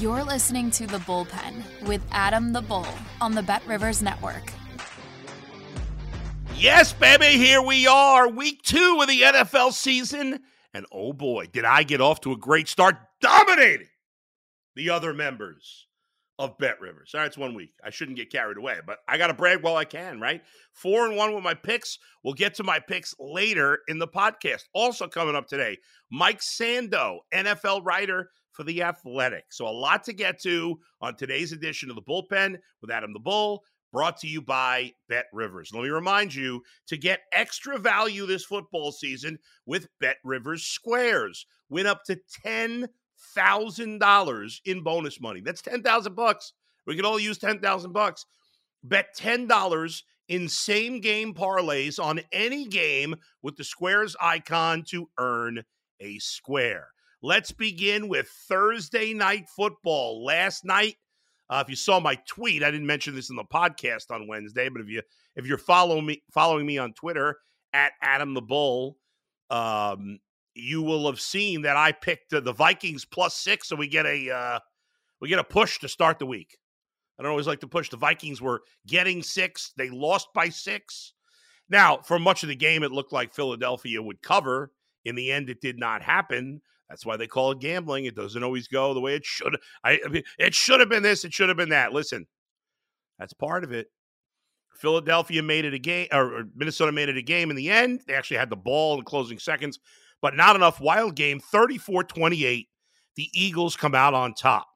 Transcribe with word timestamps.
You're 0.00 0.24
listening 0.24 0.70
to 0.70 0.86
The 0.86 0.96
Bullpen 0.96 1.62
with 1.86 2.00
Adam 2.10 2.54
the 2.54 2.62
Bull 2.62 2.86
on 3.20 3.34
the 3.34 3.42
Bet 3.42 3.62
Rivers 3.66 4.00
Network. 4.00 4.50
Yes, 6.56 6.94
baby, 6.94 7.26
here 7.26 7.60
we 7.60 7.86
are, 7.86 8.26
week 8.26 8.62
two 8.62 8.98
of 9.02 9.08
the 9.08 9.20
NFL 9.20 9.74
season. 9.74 10.40
And 10.72 10.86
oh 10.90 11.12
boy, 11.12 11.48
did 11.52 11.66
I 11.66 11.82
get 11.82 12.00
off 12.00 12.22
to 12.22 12.32
a 12.32 12.36
great 12.38 12.66
start, 12.66 12.96
dominating 13.20 13.88
the 14.74 14.88
other 14.88 15.12
members 15.12 15.86
of 16.38 16.56
Bet 16.56 16.80
Rivers. 16.80 17.10
All 17.12 17.20
right, 17.20 17.26
it's 17.26 17.36
one 17.36 17.54
week. 17.54 17.74
I 17.84 17.90
shouldn't 17.90 18.16
get 18.16 18.32
carried 18.32 18.56
away, 18.56 18.78
but 18.86 19.00
I 19.06 19.18
got 19.18 19.26
to 19.26 19.34
brag 19.34 19.62
while 19.62 19.76
I 19.76 19.84
can, 19.84 20.18
right? 20.18 20.40
Four 20.72 21.04
and 21.04 21.14
one 21.14 21.34
with 21.34 21.44
my 21.44 21.52
picks. 21.52 21.98
We'll 22.24 22.32
get 22.32 22.54
to 22.54 22.64
my 22.64 22.78
picks 22.78 23.14
later 23.20 23.80
in 23.88 23.98
the 23.98 24.08
podcast. 24.08 24.62
Also 24.72 25.06
coming 25.06 25.36
up 25.36 25.46
today, 25.46 25.76
Mike 26.10 26.40
Sando, 26.40 27.18
NFL 27.34 27.84
writer 27.84 28.30
for 28.60 28.64
The 28.64 28.82
Athletic. 28.82 29.44
So, 29.48 29.66
a 29.66 29.72
lot 29.72 30.04
to 30.04 30.12
get 30.12 30.38
to 30.42 30.78
on 31.00 31.16
today's 31.16 31.52
edition 31.52 31.88
of 31.88 31.96
the 31.96 32.02
Bullpen 32.02 32.58
with 32.82 32.90
Adam 32.90 33.14
the 33.14 33.18
Bull, 33.18 33.62
brought 33.90 34.18
to 34.18 34.26
you 34.26 34.42
by 34.42 34.92
Bet 35.08 35.24
Rivers. 35.32 35.70
Let 35.72 35.82
me 35.82 35.88
remind 35.88 36.34
you 36.34 36.62
to 36.88 36.98
get 36.98 37.20
extra 37.32 37.78
value 37.78 38.26
this 38.26 38.44
football 38.44 38.92
season 38.92 39.38
with 39.64 39.88
Bet 39.98 40.18
Rivers 40.24 40.64
Squares. 40.64 41.46
Win 41.70 41.86
up 41.86 42.04
to 42.04 42.20
$10,000 42.44 44.60
in 44.66 44.82
bonus 44.82 45.20
money. 45.22 45.40
That's 45.40 45.62
10,000 45.62 46.14
bucks. 46.14 46.52
We 46.86 46.96
can 46.96 47.06
all 47.06 47.18
use 47.18 47.38
10,000 47.38 47.92
bucks. 47.92 48.26
Bet 48.84 49.16
$10 49.18 50.02
in 50.28 50.50
same 50.50 51.00
game 51.00 51.32
parlays 51.32 51.98
on 51.98 52.20
any 52.30 52.66
game 52.66 53.14
with 53.40 53.56
the 53.56 53.64
Squares 53.64 54.16
icon 54.20 54.84
to 54.88 55.08
earn 55.16 55.62
a 55.98 56.18
square. 56.18 56.88
Let's 57.22 57.52
begin 57.52 58.08
with 58.08 58.28
Thursday 58.48 59.12
night 59.12 59.46
football. 59.46 60.24
Last 60.24 60.64
night, 60.64 60.96
uh, 61.50 61.62
if 61.62 61.68
you 61.68 61.76
saw 61.76 62.00
my 62.00 62.14
tweet, 62.26 62.62
I 62.62 62.70
didn't 62.70 62.86
mention 62.86 63.14
this 63.14 63.28
in 63.28 63.36
the 63.36 63.44
podcast 63.44 64.10
on 64.10 64.26
Wednesday, 64.26 64.70
but 64.70 64.80
if 64.80 64.88
you 64.88 65.02
if 65.36 65.46
you're 65.46 65.58
following 65.58 66.06
me 66.06 66.22
following 66.32 66.64
me 66.64 66.78
on 66.78 66.94
Twitter 66.94 67.36
at 67.74 67.92
Adam 68.00 68.32
the 68.32 68.40
Bull, 68.40 68.96
um, 69.50 70.18
you 70.54 70.80
will 70.80 71.06
have 71.06 71.20
seen 71.20 71.62
that 71.62 71.76
I 71.76 71.92
picked 71.92 72.32
uh, 72.32 72.40
the 72.40 72.54
Vikings 72.54 73.04
plus 73.04 73.34
six, 73.34 73.68
so 73.68 73.76
we 73.76 73.86
get 73.86 74.06
a 74.06 74.30
uh, 74.30 74.58
we 75.20 75.28
get 75.28 75.38
a 75.38 75.44
push 75.44 75.78
to 75.80 75.88
start 75.88 76.18
the 76.18 76.26
week. 76.26 76.56
I 77.18 77.22
don't 77.22 77.32
always 77.32 77.46
like 77.46 77.60
to 77.60 77.68
push. 77.68 77.90
The 77.90 77.98
Vikings 77.98 78.40
were 78.40 78.62
getting 78.86 79.22
six; 79.22 79.74
they 79.76 79.90
lost 79.90 80.28
by 80.34 80.48
six. 80.48 81.12
Now, 81.68 81.98
for 81.98 82.18
much 82.18 82.42
of 82.42 82.48
the 82.48 82.56
game, 82.56 82.82
it 82.82 82.92
looked 82.92 83.12
like 83.12 83.34
Philadelphia 83.34 84.00
would 84.00 84.22
cover. 84.22 84.72
In 85.04 85.16
the 85.16 85.30
end, 85.30 85.50
it 85.50 85.60
did 85.60 85.78
not 85.78 86.00
happen. 86.00 86.62
That's 86.90 87.06
why 87.06 87.16
they 87.16 87.28
call 87.28 87.52
it 87.52 87.60
gambling. 87.60 88.04
It 88.04 88.16
doesn't 88.16 88.42
always 88.42 88.66
go 88.66 88.92
the 88.92 89.00
way 89.00 89.14
it 89.14 89.24
should. 89.24 89.56
I, 89.84 90.00
I 90.04 90.08
mean, 90.08 90.24
it 90.38 90.54
should 90.54 90.80
have 90.80 90.88
been 90.88 91.04
this. 91.04 91.24
It 91.24 91.32
should 91.32 91.48
have 91.48 91.56
been 91.56 91.68
that. 91.68 91.92
Listen, 91.92 92.26
that's 93.18 93.32
part 93.32 93.62
of 93.62 93.72
it. 93.72 93.86
Philadelphia 94.74 95.42
made 95.42 95.64
it 95.64 95.72
a 95.74 95.78
game, 95.78 96.08
or 96.12 96.44
Minnesota 96.54 96.90
made 96.90 97.08
it 97.08 97.16
a 97.16 97.22
game 97.22 97.50
in 97.50 97.56
the 97.56 97.70
end. 97.70 98.02
They 98.06 98.14
actually 98.14 98.38
had 98.38 98.50
the 98.50 98.56
ball 98.56 98.94
in 98.94 99.00
the 99.00 99.04
closing 99.04 99.38
seconds, 99.38 99.78
but 100.20 100.34
not 100.34 100.56
enough. 100.56 100.80
Wild 100.80 101.14
game, 101.14 101.38
34 101.38 102.04
28. 102.04 102.68
The 103.16 103.30
Eagles 103.34 103.76
come 103.76 103.94
out 103.94 104.14
on 104.14 104.34
top. 104.34 104.66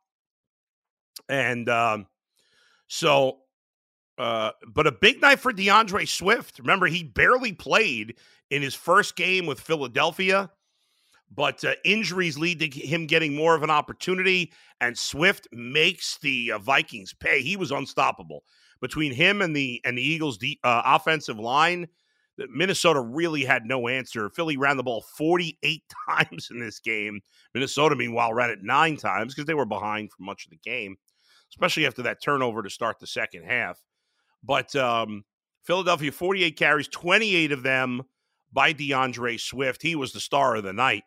And 1.28 1.68
um, 1.68 2.06
so, 2.86 3.38
uh, 4.18 4.50
but 4.72 4.86
a 4.86 4.92
big 4.92 5.20
night 5.20 5.40
for 5.40 5.52
DeAndre 5.52 6.06
Swift. 6.06 6.60
Remember, 6.60 6.86
he 6.86 7.02
barely 7.02 7.52
played 7.52 8.16
in 8.50 8.62
his 8.62 8.74
first 8.74 9.16
game 9.16 9.46
with 9.46 9.58
Philadelphia 9.58 10.50
but 11.30 11.64
uh, 11.64 11.74
injuries 11.84 12.38
lead 12.38 12.60
to 12.60 12.68
him 12.68 13.06
getting 13.06 13.34
more 13.34 13.54
of 13.54 13.62
an 13.62 13.70
opportunity, 13.70 14.52
and 14.80 14.96
Swift 14.96 15.48
makes 15.52 16.18
the 16.18 16.52
uh, 16.52 16.58
Vikings 16.58 17.12
pay. 17.12 17.42
He 17.42 17.56
was 17.56 17.70
unstoppable 17.70 18.44
between 18.80 19.12
him 19.12 19.42
and 19.42 19.54
the 19.54 19.80
and 19.84 19.96
the 19.96 20.02
Eagles' 20.02 20.38
de- 20.38 20.60
uh, 20.62 20.82
offensive 20.84 21.38
line. 21.38 21.88
Minnesota 22.36 23.00
really 23.00 23.44
had 23.44 23.64
no 23.64 23.86
answer. 23.86 24.28
Philly 24.28 24.56
ran 24.56 24.76
the 24.76 24.82
ball 24.82 25.04
48 25.16 25.82
times 26.08 26.48
in 26.50 26.58
this 26.58 26.80
game. 26.80 27.20
Minnesota, 27.54 27.94
meanwhile, 27.94 28.34
ran 28.34 28.50
it 28.50 28.58
nine 28.62 28.96
times 28.96 29.34
because 29.34 29.46
they 29.46 29.54
were 29.54 29.64
behind 29.64 30.10
for 30.10 30.22
much 30.22 30.44
of 30.44 30.50
the 30.50 30.58
game, 30.58 30.96
especially 31.52 31.86
after 31.86 32.02
that 32.02 32.22
turnover 32.22 32.62
to 32.62 32.70
start 32.70 32.98
the 32.98 33.06
second 33.06 33.44
half. 33.44 33.80
But 34.42 34.74
um, 34.76 35.24
Philadelphia, 35.62 36.12
48 36.12 36.56
carries, 36.56 36.88
28 36.88 37.52
of 37.52 37.62
them 37.62 38.02
by 38.52 38.72
DeAndre 38.72 39.40
Swift. 39.40 39.82
He 39.82 39.96
was 39.96 40.12
the 40.12 40.20
star 40.20 40.56
of 40.56 40.64
the 40.64 40.72
night. 40.72 41.04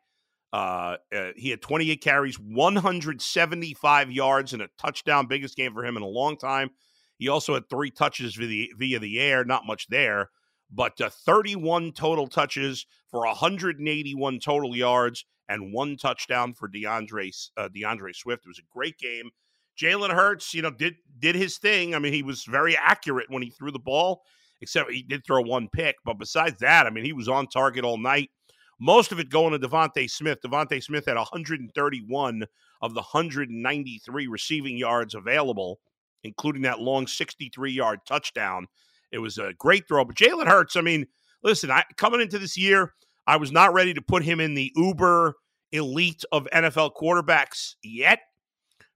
Uh, 0.53 0.95
uh, 1.13 1.31
he 1.35 1.49
had 1.49 1.61
28 1.61 2.01
carries, 2.01 2.39
175 2.39 4.11
yards, 4.11 4.53
and 4.53 4.61
a 4.61 4.69
touchdown. 4.77 5.27
Biggest 5.27 5.55
game 5.55 5.73
for 5.73 5.85
him 5.85 5.97
in 5.97 6.03
a 6.03 6.07
long 6.07 6.37
time. 6.37 6.69
He 7.17 7.27
also 7.27 7.53
had 7.53 7.69
three 7.69 7.91
touches 7.91 8.35
via 8.35 8.47
the, 8.47 8.71
via 8.77 8.99
the 8.99 9.19
air. 9.19 9.43
Not 9.43 9.65
much 9.65 9.87
there, 9.87 10.29
but 10.71 10.99
uh, 11.01 11.09
31 11.09 11.93
total 11.93 12.27
touches 12.27 12.85
for 13.09 13.25
181 13.25 14.39
total 14.39 14.75
yards 14.75 15.25
and 15.49 15.73
one 15.73 15.97
touchdown 15.97 16.53
for 16.53 16.69
DeAndre 16.69 17.31
uh, 17.57 17.69
D'Andre 17.69 18.13
Swift. 18.13 18.45
It 18.45 18.49
was 18.49 18.59
a 18.59 18.73
great 18.73 18.97
game. 18.97 19.31
Jalen 19.79 20.13
Hurts, 20.13 20.53
you 20.53 20.61
know, 20.61 20.71
did 20.71 20.95
did 21.19 21.35
his 21.35 21.57
thing. 21.57 21.93
I 21.93 21.99
mean, 21.99 22.13
he 22.13 22.23
was 22.23 22.43
very 22.45 22.75
accurate 22.75 23.29
when 23.29 23.43
he 23.43 23.49
threw 23.49 23.71
the 23.71 23.79
ball, 23.79 24.23
except 24.61 24.91
he 24.91 25.03
did 25.03 25.23
throw 25.25 25.41
one 25.41 25.69
pick. 25.71 25.97
But 26.03 26.17
besides 26.17 26.59
that, 26.59 26.87
I 26.87 26.89
mean, 26.89 27.05
he 27.05 27.13
was 27.13 27.29
on 27.29 27.47
target 27.47 27.83
all 27.83 27.97
night. 27.97 28.31
Most 28.79 29.11
of 29.11 29.19
it 29.19 29.29
going 29.29 29.59
to 29.59 29.67
DeVonta 29.67 30.09
Smith. 30.09 30.39
DeVonta 30.41 30.83
Smith 30.83 31.05
had 31.05 31.15
131 31.15 32.45
of 32.81 32.93
the 32.93 33.01
193 33.01 34.27
receiving 34.27 34.77
yards 34.77 35.15
available, 35.15 35.79
including 36.23 36.61
that 36.63 36.79
long 36.79 37.07
63 37.07 37.71
yard 37.71 37.99
touchdown. 38.07 38.67
It 39.11 39.19
was 39.19 39.38
a 39.38 39.53
great 39.57 39.88
throw. 39.88 40.05
But 40.05 40.15
Jalen 40.15 40.47
Hurts, 40.47 40.75
I 40.75 40.81
mean, 40.81 41.07
listen, 41.43 41.71
I, 41.71 41.83
coming 41.95 42.21
into 42.21 42.38
this 42.38 42.57
year, 42.57 42.93
I 43.25 43.38
was 43.38 43.51
not 43.51 43.73
ready 43.73 43.93
to 43.93 44.01
put 44.01 44.23
him 44.23 44.39
in 44.39 44.53
the 44.53 44.71
uber 44.75 45.35
elite 45.71 46.23
of 46.31 46.47
NFL 46.53 46.94
quarterbacks 46.95 47.75
yet 47.83 48.19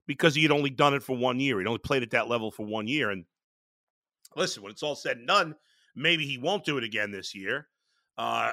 because 0.06 0.34
he 0.34 0.42
had 0.42 0.52
only 0.52 0.70
done 0.70 0.94
it 0.94 1.02
for 1.02 1.16
one 1.16 1.40
year. 1.40 1.58
He'd 1.58 1.66
only 1.66 1.78
played 1.78 2.02
at 2.02 2.10
that 2.10 2.28
level 2.28 2.50
for 2.50 2.64
one 2.64 2.86
year. 2.86 3.10
And 3.10 3.24
listen, 4.36 4.62
when 4.62 4.72
it's 4.72 4.82
all 4.82 4.94
said 4.94 5.18
and 5.18 5.26
done, 5.26 5.54
maybe 5.94 6.26
he 6.26 6.38
won't 6.38 6.64
do 6.64 6.78
it 6.78 6.84
again 6.84 7.10
this 7.10 7.34
year. 7.34 7.68
Uh, 8.18 8.52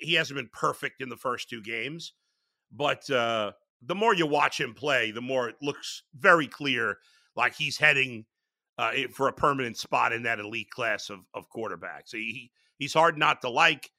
he 0.00 0.14
hasn't 0.14 0.36
been 0.36 0.50
perfect 0.52 1.02
in 1.02 1.08
the 1.08 1.16
first 1.16 1.48
two 1.48 1.62
games, 1.62 2.14
but 2.72 3.08
uh, 3.10 3.52
the 3.82 3.94
more 3.94 4.14
you 4.14 4.26
watch 4.26 4.58
him 4.60 4.74
play, 4.74 5.10
the 5.10 5.20
more 5.20 5.48
it 5.48 5.56
looks 5.60 6.02
very 6.18 6.46
clear 6.46 6.98
like 7.36 7.54
he's 7.54 7.76
heading 7.76 8.24
uh, 8.78 8.92
for 9.12 9.28
a 9.28 9.32
permanent 9.32 9.76
spot 9.76 10.12
in 10.12 10.22
that 10.22 10.40
elite 10.40 10.70
class 10.70 11.10
of, 11.10 11.20
of 11.34 11.50
quarterbacks. 11.50 12.12
He, 12.12 12.50
he's 12.78 12.94
hard 12.94 13.18
not 13.18 13.40
to 13.42 13.50
like, 13.50 13.90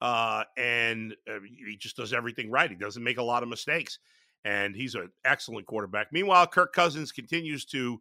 uh, 0.00 0.44
and 0.56 1.14
uh, 1.28 1.38
he 1.44 1.76
just 1.76 1.96
does 1.96 2.12
everything 2.12 2.50
right. 2.50 2.70
He 2.70 2.76
doesn't 2.76 3.02
make 3.04 3.18
a 3.18 3.22
lot 3.22 3.42
of 3.42 3.48
mistakes, 3.48 3.98
and 4.44 4.74
he's 4.74 4.94
an 4.94 5.10
excellent 5.24 5.66
quarterback. 5.66 6.08
Meanwhile, 6.12 6.48
Kirk 6.48 6.72
Cousins 6.72 7.12
continues 7.12 7.64
to 7.66 8.00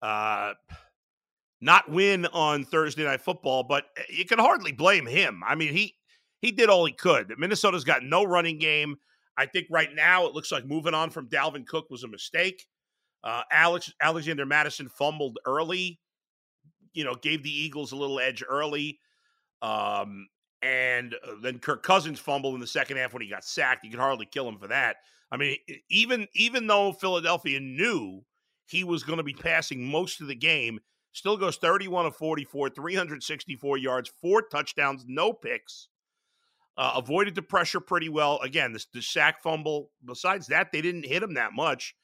uh, 0.00 0.54
not 1.62 1.88
win 1.88 2.26
on 2.26 2.64
Thursday 2.64 3.04
night 3.04 3.22
football, 3.22 3.62
but 3.62 3.84
eh, 3.96 4.02
you 4.10 4.24
can 4.26 4.40
hardly 4.40 4.72
blame 4.72 5.06
him. 5.06 5.42
I 5.46 5.54
mean, 5.54 5.72
he 5.72 5.94
he 6.40 6.50
did 6.50 6.68
all 6.68 6.84
he 6.84 6.92
could. 6.92 7.32
Minnesota's 7.38 7.84
got 7.84 8.02
no 8.02 8.24
running 8.24 8.58
game. 8.58 8.96
I 9.38 9.46
think 9.46 9.68
right 9.70 9.88
now 9.94 10.26
it 10.26 10.34
looks 10.34 10.52
like 10.52 10.66
moving 10.66 10.92
on 10.92 11.10
from 11.10 11.28
Dalvin 11.28 11.66
Cook 11.66 11.88
was 11.88 12.02
a 12.02 12.08
mistake. 12.08 12.66
Uh, 13.24 13.42
Alex 13.50 13.92
Alexander 14.02 14.44
Mattison 14.44 14.88
fumbled 14.88 15.38
early, 15.46 16.00
you 16.92 17.04
know, 17.04 17.14
gave 17.14 17.44
the 17.44 17.62
Eagles 17.64 17.92
a 17.92 17.96
little 17.96 18.18
edge 18.18 18.42
early. 18.46 18.98
Um, 19.62 20.28
and 20.62 21.14
uh, 21.14 21.34
then 21.40 21.60
Kirk 21.60 21.84
Cousins 21.84 22.18
fumbled 22.18 22.54
in 22.54 22.60
the 22.60 22.66
second 22.66 22.96
half 22.96 23.12
when 23.12 23.22
he 23.22 23.28
got 23.28 23.44
sacked. 23.44 23.84
You 23.84 23.90
could 23.90 24.00
hardly 24.00 24.26
kill 24.26 24.48
him 24.48 24.58
for 24.58 24.68
that. 24.68 24.96
I 25.30 25.36
mean, 25.36 25.56
even 25.88 26.26
even 26.34 26.66
though 26.66 26.92
Philadelphia 26.92 27.60
knew 27.60 28.24
he 28.66 28.82
was 28.82 29.04
going 29.04 29.18
to 29.18 29.22
be 29.22 29.32
passing 29.32 29.84
most 29.84 30.20
of 30.20 30.26
the 30.26 30.34
game, 30.34 30.80
still 31.12 31.36
goes 31.36 31.56
31 31.56 32.06
of 32.06 32.16
44, 32.16 32.70
364 32.70 33.78
yards, 33.78 34.12
four 34.20 34.42
touchdowns, 34.42 35.04
no 35.06 35.32
picks. 35.32 35.88
Uh, 36.76 36.94
avoided 36.96 37.34
the 37.34 37.42
pressure 37.42 37.80
pretty 37.80 38.08
well. 38.08 38.40
Again, 38.42 38.72
the, 38.72 38.84
the 38.94 39.02
sack 39.02 39.42
fumble. 39.42 39.90
Besides 40.04 40.46
that, 40.46 40.72
they 40.72 40.80
didn't 40.80 41.04
hit 41.04 41.22
him 41.22 41.34
that 41.34 41.52
much. 41.52 41.94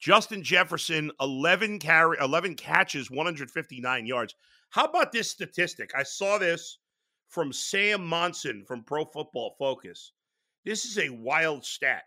Justin 0.00 0.42
Jefferson, 0.42 1.10
11 1.20 1.78
carry, 1.78 2.16
11 2.20 2.56
catches, 2.56 3.10
159 3.10 4.06
yards. 4.06 4.34
How 4.70 4.86
about 4.86 5.12
this 5.12 5.30
statistic? 5.30 5.90
I 5.96 6.02
saw 6.02 6.38
this 6.38 6.78
from 7.28 7.52
Sam 7.52 8.04
Monson 8.04 8.64
from 8.66 8.84
Pro 8.84 9.04
Football 9.04 9.54
Focus. 9.58 10.12
This 10.64 10.84
is 10.84 10.98
a 10.98 11.10
wild 11.10 11.64
stat. 11.64 12.04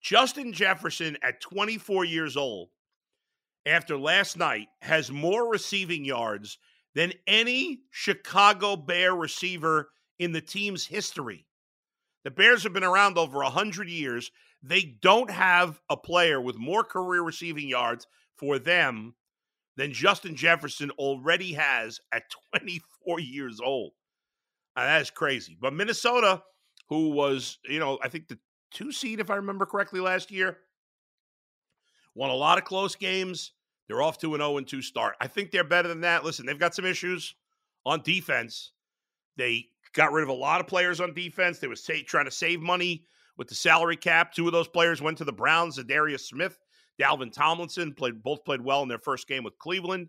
Justin 0.00 0.52
Jefferson, 0.52 1.18
at 1.22 1.40
24 1.40 2.04
years 2.06 2.36
old, 2.36 2.70
after 3.66 3.98
last 3.98 4.36
night, 4.36 4.68
has 4.80 5.10
more 5.10 5.50
receiving 5.50 6.04
yards 6.04 6.58
than 6.94 7.12
any 7.26 7.80
Chicago 7.90 8.76
Bear 8.76 9.14
receiver 9.14 9.90
in 10.18 10.32
the 10.32 10.40
team's 10.40 10.86
history. 10.86 11.46
The 12.24 12.30
Bears 12.30 12.62
have 12.64 12.72
been 12.72 12.84
around 12.84 13.16
over 13.16 13.38
100 13.38 13.88
years. 13.88 14.30
They 14.62 14.96
don't 15.00 15.30
have 15.30 15.80
a 15.88 15.96
player 15.96 16.40
with 16.40 16.58
more 16.58 16.84
career 16.84 17.22
receiving 17.22 17.68
yards 17.68 18.06
for 18.36 18.58
them 18.58 19.14
than 19.76 19.92
Justin 19.92 20.36
Jefferson 20.36 20.90
already 20.92 21.54
has 21.54 22.00
at 22.12 22.24
24 22.58 23.20
years 23.20 23.60
old. 23.60 23.92
Now, 24.76 24.84
that 24.84 25.02
is 25.02 25.10
crazy. 25.10 25.56
But 25.58 25.72
Minnesota, 25.72 26.42
who 26.88 27.10
was, 27.10 27.58
you 27.64 27.78
know, 27.78 27.98
I 28.02 28.08
think 28.08 28.28
the 28.28 28.38
two 28.70 28.92
seed, 28.92 29.20
if 29.20 29.30
I 29.30 29.36
remember 29.36 29.66
correctly, 29.66 30.00
last 30.00 30.30
year, 30.30 30.58
won 32.14 32.30
a 32.30 32.34
lot 32.34 32.58
of 32.58 32.64
close 32.64 32.96
games. 32.96 33.52
They're 33.88 34.02
off 34.02 34.18
to 34.18 34.34
an 34.34 34.40
0 34.40 34.60
2 34.60 34.82
start. 34.82 35.16
I 35.20 35.26
think 35.26 35.50
they're 35.50 35.64
better 35.64 35.88
than 35.88 36.02
that. 36.02 36.24
Listen, 36.24 36.46
they've 36.46 36.58
got 36.58 36.74
some 36.74 36.84
issues 36.84 37.34
on 37.84 38.02
defense. 38.02 38.72
They 39.36 39.66
got 39.94 40.12
rid 40.12 40.22
of 40.22 40.28
a 40.28 40.34
lot 40.34 40.60
of 40.60 40.66
players 40.66 41.00
on 41.00 41.14
defense. 41.14 41.58
They 41.58 41.66
were 41.66 41.76
trying 42.06 42.26
to 42.26 42.30
save 42.30 42.60
money 42.60 43.04
with 43.36 43.48
the 43.48 43.54
salary 43.54 43.96
cap. 43.96 44.32
Two 44.32 44.46
of 44.46 44.52
those 44.52 44.68
players 44.68 45.02
went 45.02 45.18
to 45.18 45.24
the 45.24 45.32
Browns, 45.32 45.82
Darius 45.82 46.28
Smith, 46.28 46.58
Dalvin 47.00 47.32
Tomlinson, 47.32 47.94
played 47.94 48.22
both 48.22 48.44
played 48.44 48.60
well 48.60 48.82
in 48.82 48.88
their 48.88 48.98
first 48.98 49.26
game 49.26 49.42
with 49.42 49.58
Cleveland. 49.58 50.08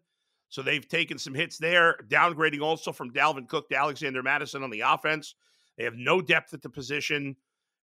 So 0.49 0.61
they've 0.61 0.87
taken 0.87 1.17
some 1.17 1.33
hits 1.33 1.57
there, 1.57 1.95
downgrading 2.09 2.61
also 2.61 2.91
from 2.91 3.13
Dalvin 3.13 3.47
Cook 3.47 3.69
to 3.69 3.77
Alexander 3.77 4.21
Mattison 4.21 4.63
on 4.63 4.69
the 4.69 4.81
offense. 4.81 5.33
They 5.77 5.85
have 5.85 5.95
no 5.95 6.21
depth 6.21 6.53
at 6.53 6.61
the 6.61 6.69
position. 6.69 7.37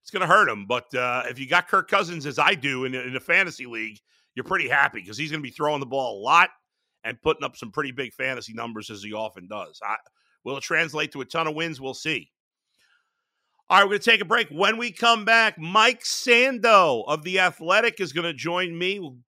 It's 0.09 0.11
going 0.11 0.27
to 0.27 0.35
hurt 0.35 0.49
him. 0.49 0.65
But 0.65 0.95
uh, 0.95 1.25
if 1.29 1.39
you 1.39 1.47
got 1.47 1.69
Kirk 1.69 1.91
Cousins, 1.91 2.25
as 2.25 2.39
I 2.39 2.55
do 2.55 2.87
in, 2.87 2.95
in 2.95 3.21
fantasy 3.21 3.67
league, 3.67 3.99
you're 4.35 4.43
pretty 4.43 4.67
happy 4.67 5.03
because 5.03 5.19
he's 5.19 5.31
going 5.31 5.43
to 5.43 5.47
be 5.47 5.55
throwing 5.55 5.81
the 5.81 5.87
ball 5.87 6.19
a 6.19 6.23
lot 6.23 6.49
and 7.05 7.21
putting 7.21 7.45
up 7.45 7.59
some 7.59 7.71
pretty 7.71 7.93
big 7.93 8.15
fantasy 8.15 8.55
numbers 8.55 8.89
as 8.89 9.03
he 9.03 9.13
often 9.13 9.49
does. 9.49 9.79
I, 9.87 9.97
will 10.45 10.57
it 10.57 10.63
translate 10.63 11.13
to 11.13 11.21
a 11.21 11.27
ton 11.27 11.47
of 11.47 11.55
wins? 11.55 11.79
We'll 11.79 11.93
see. 11.93 12.31
All 13.69 13.77
right, 13.77 13.85
we're 13.85 13.91
going 13.91 14.01
to 14.01 14.11
take 14.11 14.23
a 14.23 14.25
break. 14.25 14.49
When 14.49 14.79
we 14.79 14.93
come 14.93 15.27
back, 15.27 15.59
Mike 15.59 16.03
Sando 16.05 17.05
of 17.07 17.23
The 17.23 17.41
Athletic 17.41 18.01
is 18.01 18.15
going 18.15 18.25
to 18.25 18.33
join 18.33 18.79
me. 18.79 19.01
We'll 19.01 19.19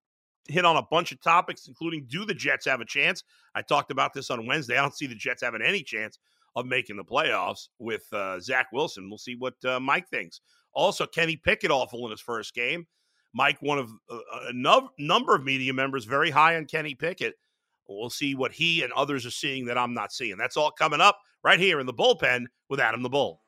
hit 0.47 0.65
on 0.65 0.77
a 0.77 0.87
bunch 0.89 1.11
of 1.11 1.21
topics, 1.21 1.67
including 1.67 2.07
do 2.09 2.25
the 2.25 2.33
Jets 2.33 2.65
have 2.65 2.81
a 2.81 2.85
chance? 2.85 3.23
I 3.53 3.61
talked 3.61 3.91
about 3.91 4.15
this 4.15 4.31
on 4.31 4.47
Wednesday. 4.47 4.79
I 4.79 4.81
don't 4.81 4.97
see 4.97 5.05
the 5.05 5.13
Jets 5.13 5.43
having 5.43 5.61
any 5.61 5.83
chance 5.83 6.17
of 6.55 6.65
making 6.65 6.97
the 6.97 7.03
playoffs 7.03 7.67
with 7.77 8.11
uh, 8.13 8.39
Zach 8.39 8.69
Wilson. 8.73 9.09
We'll 9.09 9.19
see 9.19 9.35
what 9.35 9.63
uh, 9.63 9.79
Mike 9.79 10.09
thinks. 10.09 10.41
Also, 10.73 11.05
Kenny 11.05 11.35
Pickett 11.35 11.71
awful 11.71 12.05
in 12.05 12.11
his 12.11 12.21
first 12.21 12.53
game. 12.53 12.87
Mike, 13.33 13.61
one 13.61 13.79
of 13.79 13.89
uh, 14.09 14.17
a 14.49 14.53
no- 14.53 14.89
number 14.97 15.35
of 15.35 15.43
media 15.43 15.73
members, 15.73 16.05
very 16.05 16.31
high 16.31 16.57
on 16.57 16.65
Kenny 16.65 16.95
Pickett. 16.95 17.35
We'll 17.87 18.09
see 18.09 18.35
what 18.35 18.53
he 18.53 18.83
and 18.83 18.93
others 18.93 19.25
are 19.25 19.31
seeing 19.31 19.65
that 19.65 19.77
I'm 19.77 19.93
not 19.93 20.13
seeing. 20.13 20.37
That's 20.37 20.57
all 20.57 20.71
coming 20.71 21.01
up 21.01 21.19
right 21.43 21.59
here 21.59 21.79
in 21.79 21.85
the 21.85 21.93
bullpen 21.93 22.45
with 22.69 22.79
Adam 22.79 23.03
the 23.03 23.09
Bull. 23.09 23.41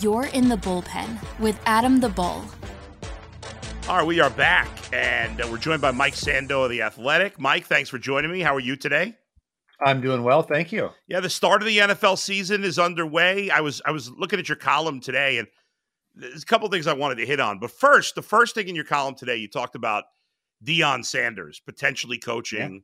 You're 0.00 0.26
in 0.26 0.48
the 0.48 0.56
bullpen 0.56 1.18
with 1.40 1.58
Adam 1.66 2.00
the 2.00 2.08
Bull. 2.08 2.44
All 3.88 3.96
right, 3.96 4.06
we 4.06 4.20
are 4.20 4.30
back, 4.30 4.68
and 4.92 5.40
uh, 5.40 5.48
we're 5.50 5.58
joined 5.58 5.82
by 5.82 5.90
Mike 5.90 6.14
Sando 6.14 6.64
of 6.64 6.70
The 6.70 6.82
Athletic. 6.82 7.40
Mike, 7.40 7.66
thanks 7.66 7.90
for 7.90 7.98
joining 7.98 8.30
me. 8.30 8.40
How 8.40 8.54
are 8.54 8.60
you 8.60 8.76
today? 8.76 9.16
I'm 9.84 10.00
doing 10.00 10.22
well, 10.22 10.42
thank 10.42 10.70
you. 10.70 10.90
Yeah, 11.08 11.18
the 11.18 11.28
start 11.28 11.62
of 11.62 11.66
the 11.66 11.78
NFL 11.78 12.16
season 12.18 12.62
is 12.62 12.78
underway. 12.78 13.50
I 13.50 13.60
was 13.60 13.82
I 13.84 13.90
was 13.90 14.08
looking 14.10 14.38
at 14.38 14.48
your 14.48 14.56
column 14.56 15.00
today, 15.00 15.38
and 15.38 15.48
there's 16.14 16.42
a 16.42 16.46
couple 16.46 16.68
things 16.68 16.86
I 16.86 16.92
wanted 16.92 17.16
to 17.16 17.26
hit 17.26 17.40
on. 17.40 17.58
But 17.58 17.70
first, 17.70 18.14
the 18.14 18.22
first 18.22 18.54
thing 18.54 18.68
in 18.68 18.74
your 18.74 18.84
column 18.84 19.14
today, 19.14 19.36
you 19.36 19.48
talked 19.48 19.74
about 19.74 20.04
Deion 20.64 21.04
Sanders 21.04 21.60
potentially 21.64 22.18
coaching 22.18 22.82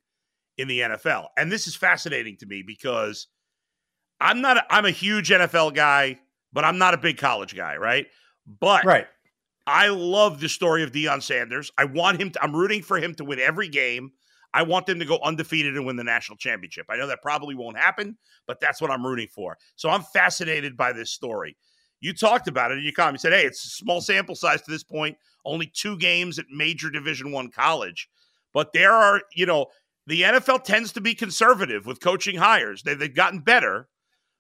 yeah. 0.57 0.63
in 0.63 0.69
the 0.69 0.81
NFL, 0.81 1.27
and 1.37 1.51
this 1.51 1.67
is 1.67 1.77
fascinating 1.77 2.37
to 2.39 2.47
me 2.47 2.63
because 2.67 3.29
I'm 4.21 4.41
not 4.41 4.57
a, 4.57 4.65
I'm 4.71 4.85
a 4.85 4.91
huge 4.91 5.31
NFL 5.31 5.75
guy, 5.75 6.19
but 6.53 6.65
I'm 6.65 6.79
not 6.79 6.95
a 6.95 6.99
big 6.99 7.19
college 7.19 7.55
guy, 7.55 7.77
right? 7.77 8.07
But 8.47 8.85
right 8.85 9.07
I 9.69 9.89
love 9.89 10.41
the 10.41 10.49
story 10.49 10.83
of 10.83 10.93
Deion 10.93 11.23
Sanders. 11.23 11.71
I 11.77 11.85
want 11.85 12.19
him 12.19 12.31
to, 12.31 12.43
I'm 12.43 12.57
rooting 12.57 12.83
for 12.83 12.99
him 12.99 13.15
to 13.17 13.25
win 13.25 13.39
every 13.39 13.69
game. 13.69 14.13
I 14.55 14.63
want 14.63 14.87
them 14.87 14.99
to 14.99 15.05
go 15.05 15.19
undefeated 15.23 15.77
and 15.77 15.85
win 15.85 15.97
the 15.97 16.05
national 16.05 16.39
championship. 16.39 16.87
I 16.89 16.97
know 16.97 17.07
that 17.07 17.21
probably 17.21 17.55
won't 17.55 17.77
happen, 17.77 18.17
but 18.47 18.61
that's 18.61 18.81
what 18.81 18.91
I'm 18.91 19.05
rooting 19.05 19.29
for. 19.29 19.59
So 19.77 19.91
I'm 19.91 20.03
fascinated 20.03 20.75
by 20.75 20.95
this 20.95 21.11
story. 21.11 21.55
You 22.01 22.13
talked 22.13 22.49
about 22.49 22.71
it 22.71 22.79
in 22.79 22.85
your 22.85 22.93
comment. 22.93 23.15
You 23.15 23.31
said, 23.31 23.33
"Hey, 23.33 23.47
it's 23.47 23.65
a 23.65 23.69
small 23.69 24.01
sample 24.01 24.35
size 24.35 24.63
to 24.63 24.71
this 24.71 24.85
point. 24.85 25.17
Only 25.45 25.67
two 25.67 25.97
games 25.99 26.39
at 26.39 26.47
major 26.51 26.91
Division 26.91 27.33
One 27.33 27.51
college, 27.51 28.09
but 28.53 28.73
there 28.73 28.93
are, 28.93 29.23
you 29.35 29.47
know, 29.47 29.67
the 30.07 30.23
NFL 30.23 30.65
tends 30.65 30.93
to 30.93 31.01
be 31.01 31.15
conservative 31.15 31.87
with 31.87 32.01
coaching 32.01 32.37
hires. 32.37 32.83
They, 32.83 32.95
have 32.95 33.15
gotten 33.15 33.41
better, 33.41 33.89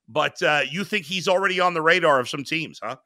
but 0.08 0.42
uh, 0.42 0.62
you 0.68 0.84
think 0.84 1.04
he's 1.04 1.28
already 1.28 1.60
on 1.60 1.74
the 1.74 1.82
radar 1.82 2.20
of 2.20 2.28
some 2.28 2.44
teams, 2.44 2.80
huh? 2.82 2.96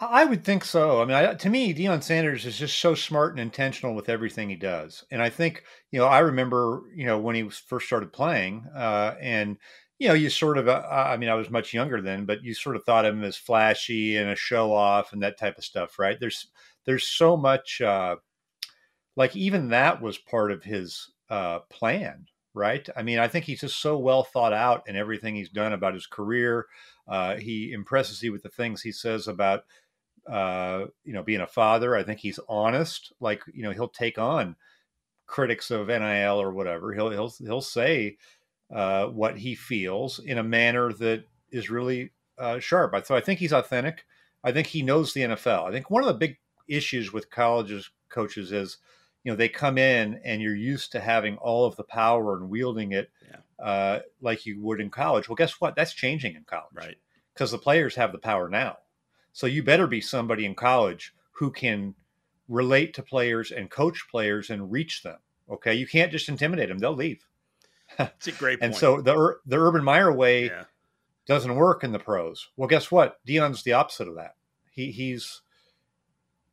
I 0.00 0.24
would 0.24 0.42
think 0.44 0.64
so. 0.64 1.02
I 1.02 1.04
mean, 1.04 1.14
I, 1.14 1.34
to 1.34 1.50
me, 1.50 1.74
Deion 1.74 2.02
Sanders 2.02 2.46
is 2.46 2.58
just 2.58 2.78
so 2.80 2.94
smart 2.94 3.32
and 3.32 3.40
intentional 3.40 3.94
with 3.94 4.08
everything 4.08 4.48
he 4.48 4.56
does. 4.56 5.04
And 5.10 5.22
I 5.22 5.28
think, 5.28 5.64
you 5.90 6.00
know, 6.00 6.06
I 6.06 6.20
remember, 6.20 6.82
you 6.94 7.04
know, 7.04 7.18
when 7.18 7.36
he 7.36 7.48
first 7.50 7.86
started 7.86 8.12
playing, 8.12 8.66
uh, 8.74 9.14
and 9.20 9.58
you 10.02 10.08
know, 10.08 10.14
you 10.14 10.28
sort 10.30 10.58
of, 10.58 10.66
uh, 10.66 10.82
I 10.90 11.16
mean, 11.16 11.28
I 11.28 11.34
was 11.34 11.48
much 11.48 11.72
younger 11.72 12.02
then, 12.02 12.24
but 12.24 12.42
you 12.42 12.54
sort 12.54 12.74
of 12.74 12.82
thought 12.82 13.04
of 13.04 13.14
him 13.14 13.22
as 13.22 13.36
flashy 13.36 14.16
and 14.16 14.30
a 14.30 14.34
show 14.34 14.72
off 14.72 15.12
and 15.12 15.22
that 15.22 15.38
type 15.38 15.56
of 15.56 15.64
stuff, 15.64 15.96
right? 15.96 16.18
There's, 16.18 16.48
there's 16.84 17.06
so 17.06 17.36
much, 17.36 17.80
uh, 17.80 18.16
like 19.14 19.36
even 19.36 19.68
that 19.68 20.02
was 20.02 20.18
part 20.18 20.50
of 20.50 20.64
his 20.64 21.12
uh, 21.30 21.60
plan, 21.70 22.26
right? 22.52 22.88
I 22.96 23.04
mean, 23.04 23.20
I 23.20 23.28
think 23.28 23.44
he's 23.44 23.60
just 23.60 23.80
so 23.80 23.96
well 23.96 24.24
thought 24.24 24.52
out 24.52 24.88
in 24.88 24.96
everything 24.96 25.36
he's 25.36 25.50
done 25.50 25.72
about 25.72 25.94
his 25.94 26.08
career. 26.08 26.66
Uh, 27.06 27.36
he 27.36 27.70
impresses 27.70 28.20
you 28.24 28.32
with 28.32 28.42
the 28.42 28.48
things 28.48 28.82
he 28.82 28.90
says 28.90 29.28
about 29.28 29.62
uh, 30.28 30.86
you 31.04 31.12
know, 31.12 31.22
being 31.22 31.42
a 31.42 31.46
father. 31.46 31.94
I 31.94 32.02
think 32.02 32.18
he's 32.18 32.40
honest. 32.48 33.12
Like, 33.20 33.42
you 33.54 33.62
know, 33.62 33.70
he'll 33.70 33.86
take 33.86 34.18
on 34.18 34.56
critics 35.26 35.70
of 35.70 35.86
NIL 35.86 36.42
or 36.42 36.52
whatever. 36.52 36.92
He'll 36.92 37.10
he'll 37.10 37.32
he'll 37.38 37.60
say 37.60 38.16
uh, 38.72 39.06
what 39.06 39.38
he 39.38 39.54
feels 39.54 40.18
in 40.18 40.38
a 40.38 40.42
manner 40.42 40.92
that 40.94 41.24
is 41.50 41.70
really 41.70 42.10
uh, 42.38 42.58
sharp. 42.58 42.94
So 43.06 43.14
I 43.14 43.20
think 43.20 43.38
he's 43.38 43.52
authentic. 43.52 44.04
I 44.42 44.52
think 44.52 44.66
he 44.66 44.82
knows 44.82 45.12
the 45.12 45.22
NFL. 45.22 45.68
I 45.68 45.72
think 45.72 45.90
one 45.90 46.02
of 46.02 46.08
the 46.08 46.14
big 46.14 46.38
issues 46.68 47.12
with 47.12 47.30
colleges 47.30 47.90
coaches 48.08 48.52
is, 48.52 48.78
you 49.24 49.32
know, 49.32 49.36
they 49.36 49.48
come 49.48 49.78
in 49.78 50.20
and 50.24 50.42
you're 50.42 50.56
used 50.56 50.92
to 50.92 51.00
having 51.00 51.36
all 51.36 51.64
of 51.64 51.76
the 51.76 51.84
power 51.84 52.36
and 52.36 52.50
wielding 52.50 52.92
it 52.92 53.10
yeah. 53.28 53.64
uh, 53.64 54.00
like 54.20 54.46
you 54.46 54.60
would 54.60 54.80
in 54.80 54.90
college. 54.90 55.28
Well, 55.28 55.36
guess 55.36 55.60
what? 55.60 55.76
That's 55.76 55.92
changing 55.92 56.34
in 56.34 56.44
college, 56.44 56.74
right? 56.74 56.96
Because 57.34 57.50
the 57.50 57.58
players 57.58 57.94
have 57.94 58.12
the 58.12 58.18
power 58.18 58.48
now. 58.48 58.78
So 59.32 59.46
you 59.46 59.62
better 59.62 59.86
be 59.86 60.00
somebody 60.00 60.44
in 60.44 60.54
college 60.54 61.14
who 61.32 61.50
can 61.50 61.94
relate 62.48 62.94
to 62.94 63.02
players 63.02 63.50
and 63.50 63.70
coach 63.70 64.06
players 64.10 64.50
and 64.50 64.70
reach 64.70 65.02
them. 65.02 65.18
Okay, 65.50 65.74
you 65.74 65.86
can't 65.86 66.12
just 66.12 66.28
intimidate 66.28 66.68
them; 66.68 66.78
they'll 66.78 66.94
leave. 66.94 67.24
It's 67.98 68.28
a 68.28 68.32
great. 68.32 68.58
and 68.60 68.74
so 68.74 69.00
the 69.00 69.36
the 69.46 69.58
Urban 69.58 69.84
Meyer 69.84 70.12
way 70.12 70.46
yeah. 70.46 70.64
doesn't 71.26 71.54
work 71.54 71.84
in 71.84 71.92
the 71.92 71.98
pros. 71.98 72.48
Well, 72.56 72.68
guess 72.68 72.90
what? 72.90 73.24
Deion's 73.26 73.62
the 73.62 73.74
opposite 73.74 74.08
of 74.08 74.16
that. 74.16 74.36
He 74.70 74.90
he's 74.90 75.42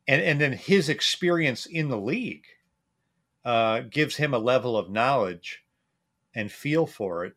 and 0.08 0.22
and 0.22 0.42
then 0.42 0.54
his 0.54 0.90
experience 0.90 1.66
in 1.66 1.90
the 1.90 2.00
league 2.00 2.46
uh, 3.46 3.82
gives 3.82 4.18
him 4.18 4.34
a 4.34 4.40
level 4.40 4.78
of 4.78 4.90
knowledge 4.90 5.64
and 6.36 6.52
feel 6.52 6.86
for 6.86 7.26
it 7.26 7.36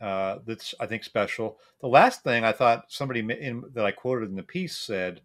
uh, 0.00 0.38
that's 0.46 0.74
I 0.78 0.86
think 0.86 1.04
special. 1.04 1.58
The 1.80 1.88
last 1.88 2.22
thing 2.22 2.44
I 2.44 2.52
thought 2.52 2.86
somebody 2.88 3.20
in, 3.20 3.64
that 3.74 3.84
I 3.84 3.90
quoted 3.90 4.28
in 4.28 4.36
the 4.36 4.42
piece 4.42 4.76
said 4.76 5.22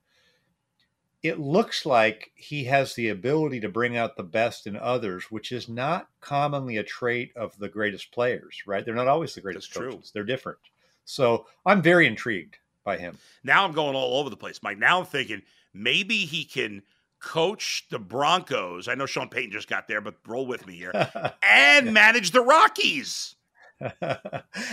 it 1.24 1.40
looks 1.40 1.86
like 1.86 2.32
he 2.36 2.66
has 2.66 2.94
the 2.94 3.08
ability 3.08 3.62
to 3.62 3.70
bring 3.70 3.96
out 3.96 4.18
the 4.18 4.24
best 4.24 4.68
in 4.68 4.76
others, 4.76 5.32
which 5.32 5.54
is 5.54 5.70
not 5.70 6.10
commonly 6.20 6.78
a 6.78 6.84
trait 6.84 7.32
of 7.38 7.58
the 7.58 7.70
greatest 7.70 8.12
players, 8.12 8.62
right? 8.68 8.84
They're 8.84 8.94
not 8.94 9.08
always 9.08 9.34
the 9.34 9.42
greatest 9.42 9.70
That's 9.70 9.80
true. 9.80 9.92
coaches. 9.94 10.12
They're 10.14 10.26
different. 10.26 10.60
So 11.06 11.48
I'm 11.66 11.82
very 11.82 12.08
intrigued 12.08 12.58
by 12.84 12.98
him. 12.98 13.18
Now 13.44 13.64
I'm 13.64 13.72
going 13.72 13.96
all 13.96 14.20
over 14.20 14.30
the 14.30 14.38
place, 14.38 14.62
Mike. 14.62 14.78
Now 14.78 15.00
I'm 15.00 15.06
thinking 15.06 15.42
maybe 15.74 16.18
he 16.18 16.44
can 16.44 16.84
coach 17.22 17.86
the 17.90 18.00
Broncos. 18.00 18.90
I 18.90 18.96
know 18.96 19.06
Sean 19.06 19.30
Payton 19.30 19.52
just 19.52 19.70
got 19.70 19.88
there, 19.88 20.02
but 20.02 20.16
roll 20.28 20.46
with 20.46 20.68
me 20.68 20.76
here 20.76 20.92
and 21.50 21.94
manage 21.94 22.32
the 22.32 22.42
Rockies. 22.42 23.36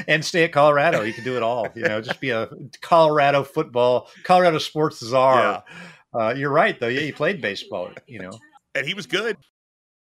and 0.08 0.24
stay 0.24 0.44
at 0.44 0.52
Colorado. 0.52 1.02
You 1.02 1.12
can 1.12 1.24
do 1.24 1.36
it 1.36 1.42
all. 1.42 1.66
You 1.74 1.82
know, 1.82 2.00
just 2.00 2.20
be 2.20 2.30
a 2.30 2.48
Colorado 2.80 3.42
football, 3.44 4.08
Colorado 4.24 4.58
sports 4.58 4.98
czar. 5.00 5.64
Uh, 6.12 6.34
you're 6.36 6.50
right, 6.50 6.78
though. 6.78 6.88
Yeah, 6.88 7.00
he 7.00 7.12
played 7.12 7.40
baseball. 7.42 7.90
You 8.06 8.20
know, 8.20 8.38
and 8.74 8.86
he 8.86 8.94
was 8.94 9.06
good. 9.06 9.36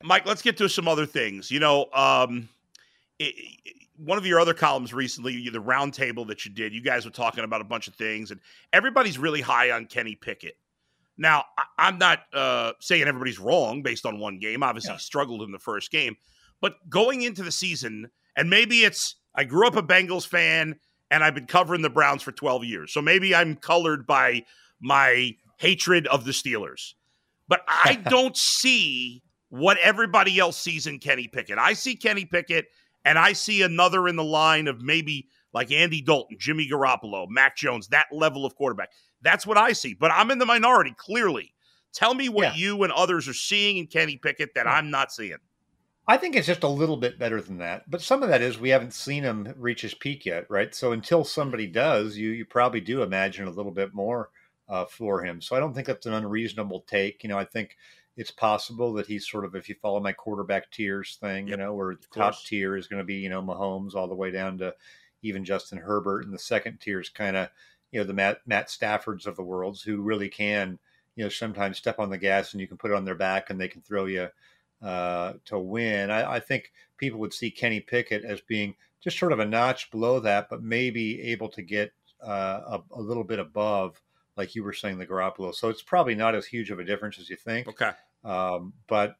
Mike, 0.03 0.25
let's 0.25 0.41
get 0.41 0.57
to 0.57 0.69
some 0.69 0.87
other 0.87 1.05
things. 1.05 1.51
You 1.51 1.59
know, 1.59 1.87
um, 1.93 2.47
it, 3.19 3.35
it, 3.65 3.75
one 3.97 4.17
of 4.17 4.25
your 4.25 4.39
other 4.39 4.53
columns 4.53 4.93
recently, 4.93 5.49
the 5.49 5.59
roundtable 5.59 6.25
that 6.27 6.45
you 6.45 6.51
did, 6.51 6.73
you 6.73 6.81
guys 6.81 7.03
were 7.03 7.11
talking 7.11 7.43
about 7.43 7.61
a 7.61 7.65
bunch 7.65 7.87
of 7.87 7.95
things, 7.95 8.31
and 8.31 8.39
everybody's 8.71 9.17
really 9.17 9.41
high 9.41 9.71
on 9.71 9.85
Kenny 9.85 10.15
Pickett. 10.15 10.57
Now, 11.17 11.43
I, 11.77 11.89
am 11.89 11.97
not 11.97 12.19
uh, 12.33 12.71
saying 12.79 13.03
everybody's 13.03 13.39
wrong 13.39 13.81
based 13.83 14.05
on 14.05 14.19
one 14.19 14.39
game. 14.39 14.63
Obviously, 14.63 14.91
yeah. 14.91 14.97
he 14.97 15.01
struggled 15.01 15.41
in 15.41 15.51
the 15.51 15.59
first 15.59 15.91
game, 15.91 16.15
but 16.61 16.75
going 16.89 17.23
into 17.23 17.43
the 17.43 17.51
season, 17.51 18.09
and 18.37 18.49
maybe 18.49 18.85
it's 18.85 19.15
I 19.35 19.43
grew 19.43 19.67
up 19.67 19.75
a 19.75 19.83
Bengals 19.83 20.25
fan 20.25 20.79
and 21.11 21.23
I've 21.23 21.35
been 21.35 21.47
covering 21.47 21.81
the 21.81 21.89
Browns 21.89 22.21
for 22.21 22.31
12 22.31 22.63
years, 22.63 22.93
so 22.93 23.01
maybe 23.01 23.35
I'm 23.35 23.57
colored 23.57 24.07
by 24.07 24.45
my 24.79 25.35
hatred 25.59 26.07
of 26.07 26.25
the 26.25 26.31
Steelers. 26.31 26.93
But 27.47 27.61
I 27.67 27.95
don't 28.09 28.35
see 28.35 29.21
what 29.49 29.77
everybody 29.79 30.39
else 30.39 30.57
sees 30.57 30.87
in 30.87 30.99
Kenny 30.99 31.27
Pickett. 31.27 31.59
I 31.59 31.73
see 31.73 31.95
Kenny 31.95 32.25
Pickett 32.25 32.67
and 33.05 33.19
I 33.19 33.33
see 33.33 33.61
another 33.61 34.07
in 34.07 34.15
the 34.15 34.23
line 34.23 34.67
of 34.67 34.81
maybe 34.81 35.27
like 35.53 35.71
Andy 35.71 36.01
Dalton, 36.01 36.37
Jimmy 36.39 36.67
Garoppolo, 36.69 37.27
Mac 37.29 37.55
Jones, 37.55 37.87
that 37.89 38.07
level 38.11 38.45
of 38.45 38.55
quarterback. 38.55 38.89
That's 39.21 39.45
what 39.45 39.57
I 39.57 39.73
see. 39.73 39.93
But 39.93 40.11
I'm 40.11 40.31
in 40.31 40.39
the 40.39 40.45
minority, 40.45 40.93
clearly. 40.97 41.53
Tell 41.93 42.13
me 42.13 42.29
what 42.29 42.55
yeah. 42.55 42.55
you 42.55 42.83
and 42.83 42.93
others 42.93 43.27
are 43.27 43.33
seeing 43.33 43.77
in 43.77 43.87
Kenny 43.87 44.17
Pickett 44.17 44.53
that 44.55 44.65
yeah. 44.65 44.73
I'm 44.73 44.91
not 44.91 45.11
seeing. 45.11 45.37
I 46.07 46.17
think 46.17 46.35
it's 46.35 46.47
just 46.47 46.63
a 46.63 46.67
little 46.67 46.97
bit 46.97 47.19
better 47.19 47.41
than 47.41 47.57
that. 47.57 47.89
But 47.89 48.01
some 48.01 48.23
of 48.23 48.29
that 48.29 48.41
is 48.41 48.59
we 48.59 48.69
haven't 48.69 48.93
seen 48.93 49.23
him 49.23 49.53
reach 49.57 49.81
his 49.81 49.93
peak 49.93 50.25
yet, 50.25 50.45
right? 50.49 50.73
So 50.73 50.91
until 50.91 51.23
somebody 51.23 51.67
mm. 51.67 51.73
does, 51.73 52.17
you 52.17 52.29
you 52.29 52.45
probably 52.45 52.81
do 52.81 53.01
imagine 53.01 53.47
a 53.47 53.51
little 53.51 53.71
bit 53.71 53.93
more 53.93 54.29
uh, 54.69 54.85
for 54.85 55.23
him. 55.23 55.41
So 55.41 55.55
I 55.55 55.59
don't 55.59 55.73
think 55.73 55.87
that's 55.87 56.05
an 56.05 56.13
unreasonable 56.13 56.81
take. 56.87 57.23
You 57.23 57.29
know, 57.29 57.39
I 57.39 57.45
think 57.45 57.75
it's 58.15 58.31
possible 58.31 58.93
that 58.93 59.07
he's 59.07 59.27
sort 59.27 59.45
of, 59.45 59.55
if 59.55 59.67
you 59.67 59.75
follow 59.81 59.99
my 59.99 60.13
quarterback 60.13 60.69
tiers 60.71 61.17
thing, 61.19 61.47
yep, 61.47 61.57
you 61.57 61.63
know, 61.63 61.73
where 61.73 61.95
the 61.95 62.07
top 62.13 62.35
tier 62.43 62.75
is 62.75 62.87
going 62.87 62.99
to 62.99 63.05
be, 63.05 63.15
you 63.15 63.29
know, 63.29 63.41
Mahomes 63.41 63.95
all 63.95 64.07
the 64.07 64.15
way 64.15 64.29
down 64.29 64.57
to 64.59 64.73
even 65.21 65.43
Justin 65.43 65.77
Herbert, 65.77 66.23
and 66.23 66.33
the 66.33 66.39
second 66.39 66.79
tier 66.79 66.99
is 66.99 67.09
kind 67.09 67.35
of, 67.35 67.49
you 67.91 67.99
know, 67.99 68.05
the 68.05 68.13
Matt 68.13 68.39
Matt 68.45 68.67
Staffords 68.67 69.25
of 69.25 69.35
the 69.35 69.43
worlds 69.43 69.81
who 69.81 70.01
really 70.01 70.29
can, 70.29 70.77
you 71.15 71.23
know, 71.23 71.29
sometimes 71.29 71.77
step 71.77 71.99
on 71.99 72.09
the 72.09 72.17
gas 72.17 72.53
and 72.53 72.61
you 72.61 72.67
can 72.67 72.77
put 72.77 72.91
it 72.91 72.95
on 72.95 73.05
their 73.05 73.15
back 73.15 73.49
and 73.49 73.59
they 73.59 73.67
can 73.67 73.81
throw 73.81 74.05
you 74.05 74.27
uh, 74.81 75.33
to 75.45 75.57
win. 75.57 76.11
I, 76.11 76.35
I 76.35 76.39
think 76.39 76.71
people 76.97 77.19
would 77.19 77.33
see 77.33 77.51
Kenny 77.51 77.79
Pickett 77.79 78.23
as 78.23 78.41
being 78.41 78.75
just 79.01 79.17
sort 79.17 79.31
of 79.31 79.39
a 79.39 79.45
notch 79.45 79.91
below 79.91 80.19
that, 80.19 80.49
but 80.49 80.61
maybe 80.61 81.21
able 81.21 81.49
to 81.49 81.61
get 81.61 81.91
uh, 82.21 82.77
a, 82.77 82.81
a 82.91 83.01
little 83.01 83.23
bit 83.23 83.39
above 83.39 84.01
like 84.37 84.55
you 84.55 84.63
were 84.63 84.73
saying, 84.73 84.97
the 84.97 85.05
Garoppolo. 85.05 85.53
So 85.53 85.69
it's 85.69 85.81
probably 85.81 86.15
not 86.15 86.35
as 86.35 86.45
huge 86.45 86.71
of 86.71 86.79
a 86.79 86.83
difference 86.83 87.19
as 87.19 87.29
you 87.29 87.35
think. 87.35 87.67
Okay. 87.67 87.91
Um, 88.23 88.73
but 88.87 89.15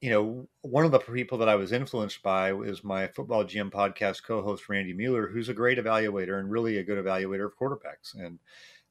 you 0.00 0.10
know, 0.10 0.46
one 0.60 0.84
of 0.84 0.90
the 0.90 0.98
people 0.98 1.38
that 1.38 1.48
I 1.48 1.54
was 1.54 1.72
influenced 1.72 2.22
by 2.22 2.52
is 2.52 2.84
my 2.84 3.06
football 3.06 3.42
GM 3.42 3.70
podcast 3.70 4.22
co-host 4.22 4.68
Randy 4.68 4.92
Mueller, 4.92 5.28
who's 5.28 5.48
a 5.48 5.54
great 5.54 5.78
evaluator 5.78 6.38
and 6.38 6.50
really 6.50 6.76
a 6.76 6.84
good 6.84 7.02
evaluator 7.02 7.46
of 7.46 7.56
quarterbacks. 7.56 8.14
And 8.14 8.38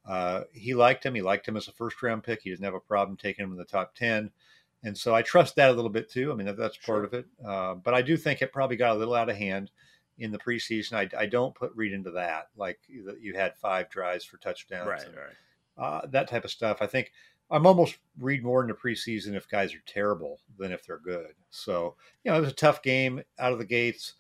uh, 0.08 0.46
he 0.54 0.74
liked 0.74 1.06
him. 1.06 1.14
He 1.14 1.22
liked 1.22 1.48
him 1.48 1.56
as 1.56 1.68
a 1.68 1.72
first 1.72 2.02
round 2.02 2.24
pick. 2.24 2.42
He 2.42 2.50
doesn't 2.50 2.66
have 2.66 2.74
a 2.74 2.80
problem 2.80 3.16
taking 3.16 3.46
him 3.46 3.52
in 3.52 3.58
the 3.58 3.64
top 3.64 3.94
ten. 3.94 4.32
And 4.84 4.98
so 4.98 5.14
I 5.14 5.22
trust 5.22 5.56
that 5.56 5.70
a 5.70 5.74
little 5.74 5.92
bit 5.92 6.10
too. 6.10 6.32
I 6.32 6.36
mean, 6.36 6.48
that, 6.48 6.58
that's 6.58 6.78
part 6.78 7.06
of 7.06 7.14
it. 7.14 7.26
Uh, 7.46 7.76
but 7.76 7.94
I 7.94 8.02
do 8.02 8.18
think 8.18 8.42
it 8.42 8.52
probably 8.52 8.76
got 8.76 8.96
a 8.96 9.00
little 9.00 9.14
out 9.14 9.30
of 9.30 9.38
hand 9.38 9.70
in 10.24 10.32
the 10.32 10.40
preseason. 10.40 10.94
I, 10.94 11.10
I 11.22 11.26
don't 11.26 11.54
put 11.54 11.76
read 11.76 11.92
into 11.92 12.12
that 12.12 12.48
like 12.56 12.80
you 12.88 13.34
had 13.34 13.58
five 13.58 13.90
drives 13.90 14.24
for 14.24 14.38
touchdowns, 14.38 14.88
right? 14.88 15.06
And, 15.06 15.16
right. 15.16 15.26
Uh, 15.78 16.08
that 16.08 16.30
type 16.30 16.46
of 16.46 16.52
stuff. 16.52 16.78
I 16.82 16.88
think 16.88 17.12
I'm 17.52 17.68
almost 17.68 17.98
read 18.20 18.44
more 18.44 18.62
into 18.62 18.74
preseason 18.74 19.36
if 19.36 19.50
guys 19.50 19.74
are 19.74 19.84
terrible 19.86 20.40
than 20.58 20.72
if 20.72 20.86
they're 20.86 21.00
good. 21.00 21.34
So 21.50 21.96
you 22.24 22.32
know, 22.32 22.38
it 22.38 22.42
was 22.42 22.52
a 22.52 22.56
tough 22.56 22.82
game 22.82 23.22
out 23.38 23.52
of 23.52 23.60
the 23.60 23.66
gates 23.66 24.14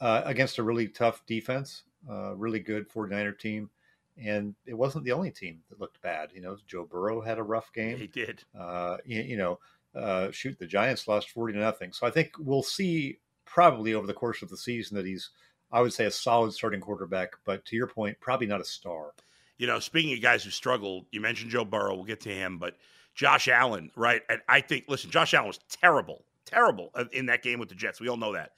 uh, 0.00 0.22
against 0.24 0.58
a 0.58 0.62
really 0.62 0.86
tough 0.86 1.26
defense, 1.26 1.82
uh, 2.08 2.36
really 2.36 2.60
good 2.60 2.88
49er 2.88 3.38
team. 3.38 3.68
And 4.16 4.54
it 4.66 4.74
wasn't 4.74 5.04
the 5.04 5.12
only 5.12 5.30
team 5.30 5.60
that 5.68 5.80
looked 5.80 6.00
bad. 6.02 6.30
You 6.34 6.40
know, 6.40 6.56
Joe 6.66 6.84
Burrow 6.84 7.20
had 7.20 7.38
a 7.38 7.42
rough 7.42 7.72
game. 7.72 7.98
He 7.98 8.08
did. 8.08 8.42
Uh, 8.58 8.96
you, 9.04 9.22
you, 9.22 9.36
know, 9.36 9.60
uh, 9.94 10.32
shoot, 10.32 10.58
the 10.58 10.66
Giants 10.66 11.06
lost 11.06 11.30
40 11.30 11.54
to 11.54 11.60
nothing. 11.60 11.92
So 11.92 12.04
I 12.04 12.10
think 12.10 12.32
we'll 12.36 12.64
see 12.64 13.18
probably 13.48 13.94
over 13.94 14.06
the 14.06 14.14
course 14.14 14.42
of 14.42 14.48
the 14.48 14.56
season 14.56 14.96
that 14.96 15.06
he's, 15.06 15.30
I 15.72 15.80
would 15.80 15.92
say, 15.92 16.06
a 16.06 16.10
solid 16.10 16.52
starting 16.52 16.80
quarterback. 16.80 17.32
But 17.44 17.64
to 17.66 17.76
your 17.76 17.86
point, 17.86 18.20
probably 18.20 18.46
not 18.46 18.60
a 18.60 18.64
star. 18.64 19.12
You 19.56 19.66
know, 19.66 19.80
speaking 19.80 20.12
of 20.12 20.22
guys 20.22 20.44
who 20.44 20.50
struggled, 20.50 21.06
you 21.10 21.20
mentioned 21.20 21.50
Joe 21.50 21.64
Burrow. 21.64 21.94
We'll 21.94 22.04
get 22.04 22.20
to 22.22 22.28
him, 22.28 22.58
but 22.58 22.76
Josh 23.14 23.48
Allen, 23.48 23.90
right? 23.96 24.22
And 24.28 24.40
I 24.48 24.60
think, 24.60 24.84
listen, 24.88 25.10
Josh 25.10 25.34
Allen 25.34 25.48
was 25.48 25.58
terrible, 25.68 26.24
terrible 26.44 26.92
in 27.12 27.26
that 27.26 27.42
game 27.42 27.58
with 27.58 27.68
the 27.68 27.74
Jets. 27.74 28.00
We 28.00 28.08
all 28.08 28.16
know 28.16 28.34
that. 28.34 28.52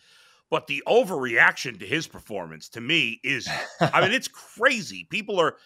But 0.50 0.66
the 0.66 0.82
overreaction 0.86 1.78
to 1.78 1.86
his 1.86 2.06
performance, 2.06 2.68
to 2.70 2.80
me, 2.80 3.20
is, 3.22 3.48
I 3.80 4.02
mean, 4.02 4.12
it's 4.12 4.28
crazy. 4.58 5.06
People 5.08 5.40
are, 5.40 5.56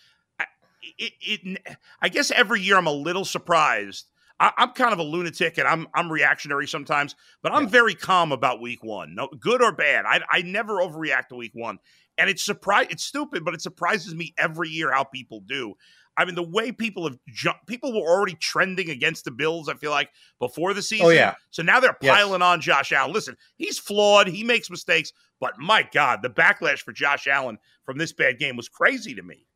it, 0.99 1.13
it, 1.21 1.77
I 2.01 2.11
guess 2.11 2.31
every 2.31 2.61
year 2.61 2.77
I'm 2.77 2.87
a 2.87 2.93
little 2.93 3.25
surprised 3.25 4.07
I, 4.41 4.53
am 4.59 4.71
kind 4.71 4.93
of 4.93 4.99
a 4.99 5.03
lunatic 5.03 5.59
and 5.59 5.69
I'm 5.69 5.87
I'm 5.95 6.11
reactionary 6.11 6.67
sometimes, 6.67 7.15
but 7.43 7.53
I'm 7.53 7.65
yeah. 7.65 7.71
very 7.71 7.95
calm 7.95 8.33
about 8.33 8.61
week 8.61 8.83
one. 8.83 9.15
No, 9.15 9.29
good 9.39 9.63
or 9.63 9.73
bad. 9.73 10.05
I 10.07 10.21
I 10.31 10.43
never 10.43 10.75
overreact 10.79 11.29
to 11.29 11.37
week 11.37 11.53
one, 11.55 11.79
and 12.19 12.29
it's 12.29 12.45
surprise. 12.45 12.89
It's 12.91 13.05
stupid, 13.05 13.45
but 13.45 13.55
it 13.55 13.63
surprises 13.63 14.15
me 14.15 14.35
every 14.39 14.71
year 14.71 14.93
how 14.93 15.05
people 15.05 15.41
do. 15.47 15.75
I 16.17 16.25
mean, 16.25 16.35
the 16.35 16.49
way 16.49 16.71
people 16.71 17.09
have 17.09 17.19
jumped, 17.29 17.67
people 17.67 17.93
were 17.93 18.07
already 18.07 18.35
trending 18.35 18.89
against 18.91 19.25
the 19.25 19.31
Bills. 19.31 19.69
I 19.69 19.75
feel 19.75 19.91
like 19.91 20.11
before 20.39 20.73
the 20.73 20.79
oh, 20.79 20.83
season. 20.83 21.07
Oh 21.07 21.11
yeah. 21.11 21.35
So 21.51 21.63
now 21.63 21.81
they're 21.81 21.93
piling 21.93 22.41
yes. 22.41 22.47
on 22.47 22.61
Josh 22.61 22.93
Allen. 22.93 23.13
Listen, 23.13 23.37
he's 23.57 23.79
flawed. 23.79 24.29
He 24.29 24.45
makes 24.45 24.71
mistakes, 24.71 25.13
but 25.41 25.59
my 25.59 25.89
God, 25.93 26.21
the 26.23 26.31
backlash 26.31 26.81
for 26.81 26.93
Josh 26.93 27.27
Allen 27.27 27.59
from 27.85 27.99
this 27.99 28.13
bad 28.13 28.39
game 28.39 28.57
was 28.57 28.69
crazy 28.69 29.15
to 29.15 29.23
me. 29.23 29.47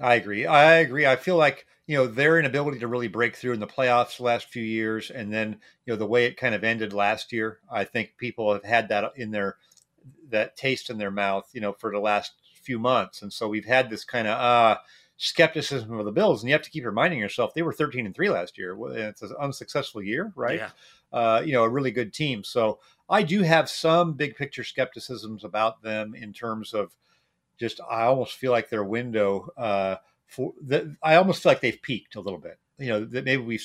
I 0.00 0.14
agree. 0.14 0.46
I 0.46 0.76
agree. 0.76 1.06
I 1.06 1.16
feel 1.16 1.36
like 1.36 1.66
you 1.86 1.96
know 1.96 2.06
their 2.06 2.38
inability 2.38 2.78
to 2.80 2.88
really 2.88 3.08
break 3.08 3.36
through 3.36 3.52
in 3.52 3.60
the 3.60 3.66
playoffs 3.66 4.16
the 4.16 4.22
last 4.22 4.46
few 4.48 4.62
years, 4.62 5.10
and 5.10 5.32
then 5.32 5.60
you 5.84 5.92
know 5.92 5.96
the 5.96 6.06
way 6.06 6.24
it 6.24 6.36
kind 6.36 6.54
of 6.54 6.64
ended 6.64 6.92
last 6.92 7.32
year. 7.32 7.58
I 7.70 7.84
think 7.84 8.16
people 8.16 8.52
have 8.52 8.64
had 8.64 8.88
that 8.88 9.12
in 9.16 9.30
their 9.30 9.56
that 10.30 10.56
taste 10.56 10.90
in 10.90 10.98
their 10.98 11.10
mouth, 11.10 11.48
you 11.52 11.60
know, 11.60 11.72
for 11.72 11.92
the 11.92 11.98
last 11.98 12.32
few 12.62 12.78
months, 12.78 13.22
and 13.22 13.32
so 13.32 13.48
we've 13.48 13.66
had 13.66 13.90
this 13.90 14.04
kind 14.04 14.26
of 14.28 14.38
uh, 14.38 14.78
skepticism 15.16 15.92
of 15.98 16.04
the 16.04 16.12
Bills, 16.12 16.42
and 16.42 16.48
you 16.48 16.54
have 16.54 16.62
to 16.62 16.70
keep 16.70 16.84
reminding 16.84 17.18
yourself 17.18 17.52
they 17.54 17.62
were 17.62 17.72
thirteen 17.72 18.06
and 18.06 18.14
three 18.14 18.30
last 18.30 18.56
year. 18.56 18.76
It's 18.92 19.22
an 19.22 19.34
unsuccessful 19.40 20.02
year, 20.02 20.32
right? 20.34 20.60
Yeah. 20.60 20.70
Uh, 21.12 21.42
you 21.44 21.52
know, 21.52 21.64
a 21.64 21.68
really 21.68 21.90
good 21.90 22.14
team. 22.14 22.44
So 22.44 22.78
I 23.08 23.22
do 23.24 23.42
have 23.42 23.68
some 23.68 24.14
big 24.14 24.36
picture 24.36 24.62
skepticisms 24.62 25.42
about 25.42 25.82
them 25.82 26.14
in 26.14 26.32
terms 26.32 26.72
of 26.72 26.96
just 27.60 27.80
I 27.88 28.04
almost 28.04 28.34
feel 28.34 28.50
like 28.50 28.70
their 28.70 28.82
window 28.82 29.50
uh, 29.56 29.96
for 30.26 30.54
the, 30.60 30.96
I 31.02 31.16
almost 31.16 31.42
feel 31.42 31.50
like 31.50 31.60
they've 31.60 31.82
peaked 31.82 32.16
a 32.16 32.20
little 32.20 32.38
bit. 32.38 32.58
You 32.78 32.88
know 32.88 33.04
that 33.04 33.26
maybe 33.26 33.42
we 33.42 33.60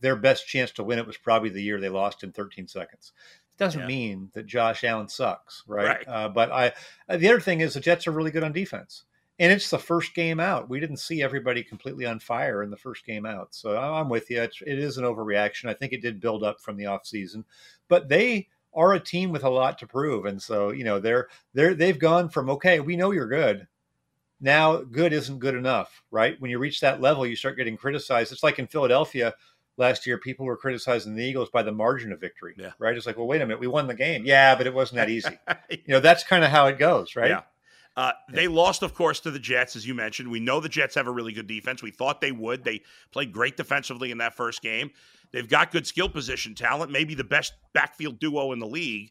their 0.00 0.16
best 0.16 0.46
chance 0.46 0.70
to 0.72 0.84
win 0.84 0.98
it 0.98 1.06
was 1.06 1.16
probably 1.16 1.48
the 1.48 1.62
year 1.62 1.80
they 1.80 1.88
lost 1.88 2.22
in 2.22 2.32
13 2.32 2.68
seconds. 2.68 3.12
It 3.54 3.58
doesn't 3.58 3.80
yeah. 3.80 3.86
mean 3.86 4.30
that 4.34 4.46
Josh 4.46 4.84
Allen 4.84 5.08
sucks, 5.08 5.64
right? 5.66 5.86
right. 5.86 6.04
Uh, 6.06 6.28
but 6.28 6.52
I 6.52 6.72
uh, 7.08 7.16
the 7.16 7.28
other 7.28 7.40
thing 7.40 7.60
is 7.60 7.74
the 7.74 7.80
Jets 7.80 8.06
are 8.06 8.12
really 8.12 8.30
good 8.30 8.44
on 8.44 8.52
defense. 8.52 9.04
And 9.40 9.52
it's 9.52 9.70
the 9.70 9.78
first 9.78 10.14
game 10.14 10.40
out. 10.40 10.68
We 10.68 10.80
didn't 10.80 10.96
see 10.96 11.22
everybody 11.22 11.62
completely 11.62 12.04
on 12.04 12.18
fire 12.18 12.64
in 12.64 12.70
the 12.70 12.76
first 12.76 13.06
game 13.06 13.24
out. 13.24 13.54
So 13.54 13.76
I'm 13.78 14.08
with 14.08 14.28
you. 14.30 14.42
It's, 14.42 14.60
it 14.66 14.80
is 14.80 14.98
an 14.98 15.04
overreaction. 15.04 15.68
I 15.68 15.74
think 15.74 15.92
it 15.92 16.02
did 16.02 16.20
build 16.20 16.42
up 16.42 16.60
from 16.60 16.76
the 16.76 16.86
offseason. 16.86 17.44
But 17.86 18.08
they 18.08 18.48
are 18.74 18.94
a 18.94 19.00
team 19.00 19.30
with 19.30 19.44
a 19.44 19.50
lot 19.50 19.78
to 19.78 19.86
prove, 19.86 20.26
and 20.26 20.40
so 20.40 20.70
you 20.70 20.84
know 20.84 20.98
they're 20.98 21.28
they're 21.54 21.74
they've 21.74 21.98
gone 21.98 22.28
from 22.28 22.50
okay, 22.50 22.80
we 22.80 22.96
know 22.96 23.10
you're 23.10 23.28
good. 23.28 23.66
Now 24.40 24.76
good 24.76 25.12
isn't 25.12 25.38
good 25.38 25.54
enough, 25.54 26.02
right? 26.10 26.40
When 26.40 26.50
you 26.50 26.58
reach 26.58 26.80
that 26.80 27.00
level, 27.00 27.26
you 27.26 27.36
start 27.36 27.56
getting 27.56 27.76
criticized. 27.76 28.32
It's 28.32 28.42
like 28.42 28.58
in 28.58 28.66
Philadelphia 28.66 29.34
last 29.78 30.06
year, 30.06 30.18
people 30.18 30.44
were 30.44 30.56
criticizing 30.56 31.14
the 31.14 31.24
Eagles 31.24 31.48
by 31.50 31.62
the 31.62 31.72
margin 31.72 32.12
of 32.12 32.20
victory, 32.20 32.54
yeah. 32.58 32.72
right? 32.78 32.96
It's 32.96 33.06
like, 33.06 33.16
well, 33.16 33.26
wait 33.26 33.40
a 33.40 33.46
minute, 33.46 33.60
we 33.60 33.68
won 33.68 33.86
the 33.86 33.94
game, 33.94 34.24
yeah, 34.26 34.54
but 34.54 34.66
it 34.66 34.74
wasn't 34.74 34.96
that 34.96 35.08
easy. 35.08 35.38
you 35.70 35.78
know, 35.88 36.00
that's 36.00 36.24
kind 36.24 36.44
of 36.44 36.50
how 36.50 36.66
it 36.66 36.78
goes, 36.78 37.16
right? 37.16 37.30
Yeah. 37.30 37.42
Uh, 37.96 38.12
they 38.32 38.46
lost, 38.46 38.84
of 38.84 38.94
course, 38.94 39.18
to 39.18 39.30
the 39.30 39.40
Jets, 39.40 39.74
as 39.74 39.84
you 39.84 39.92
mentioned. 39.92 40.30
We 40.30 40.38
know 40.38 40.60
the 40.60 40.68
Jets 40.68 40.94
have 40.94 41.08
a 41.08 41.10
really 41.10 41.32
good 41.32 41.48
defense. 41.48 41.82
We 41.82 41.90
thought 41.90 42.20
they 42.20 42.30
would. 42.30 42.62
They 42.62 42.82
played 43.10 43.32
great 43.32 43.56
defensively 43.56 44.12
in 44.12 44.18
that 44.18 44.36
first 44.36 44.62
game. 44.62 44.92
They've 45.32 45.48
got 45.48 45.72
good 45.72 45.86
skill 45.86 46.08
position 46.08 46.54
talent, 46.54 46.90
maybe 46.90 47.14
the 47.14 47.24
best 47.24 47.52
backfield 47.72 48.18
duo 48.18 48.52
in 48.52 48.58
the 48.58 48.66
league. 48.66 49.10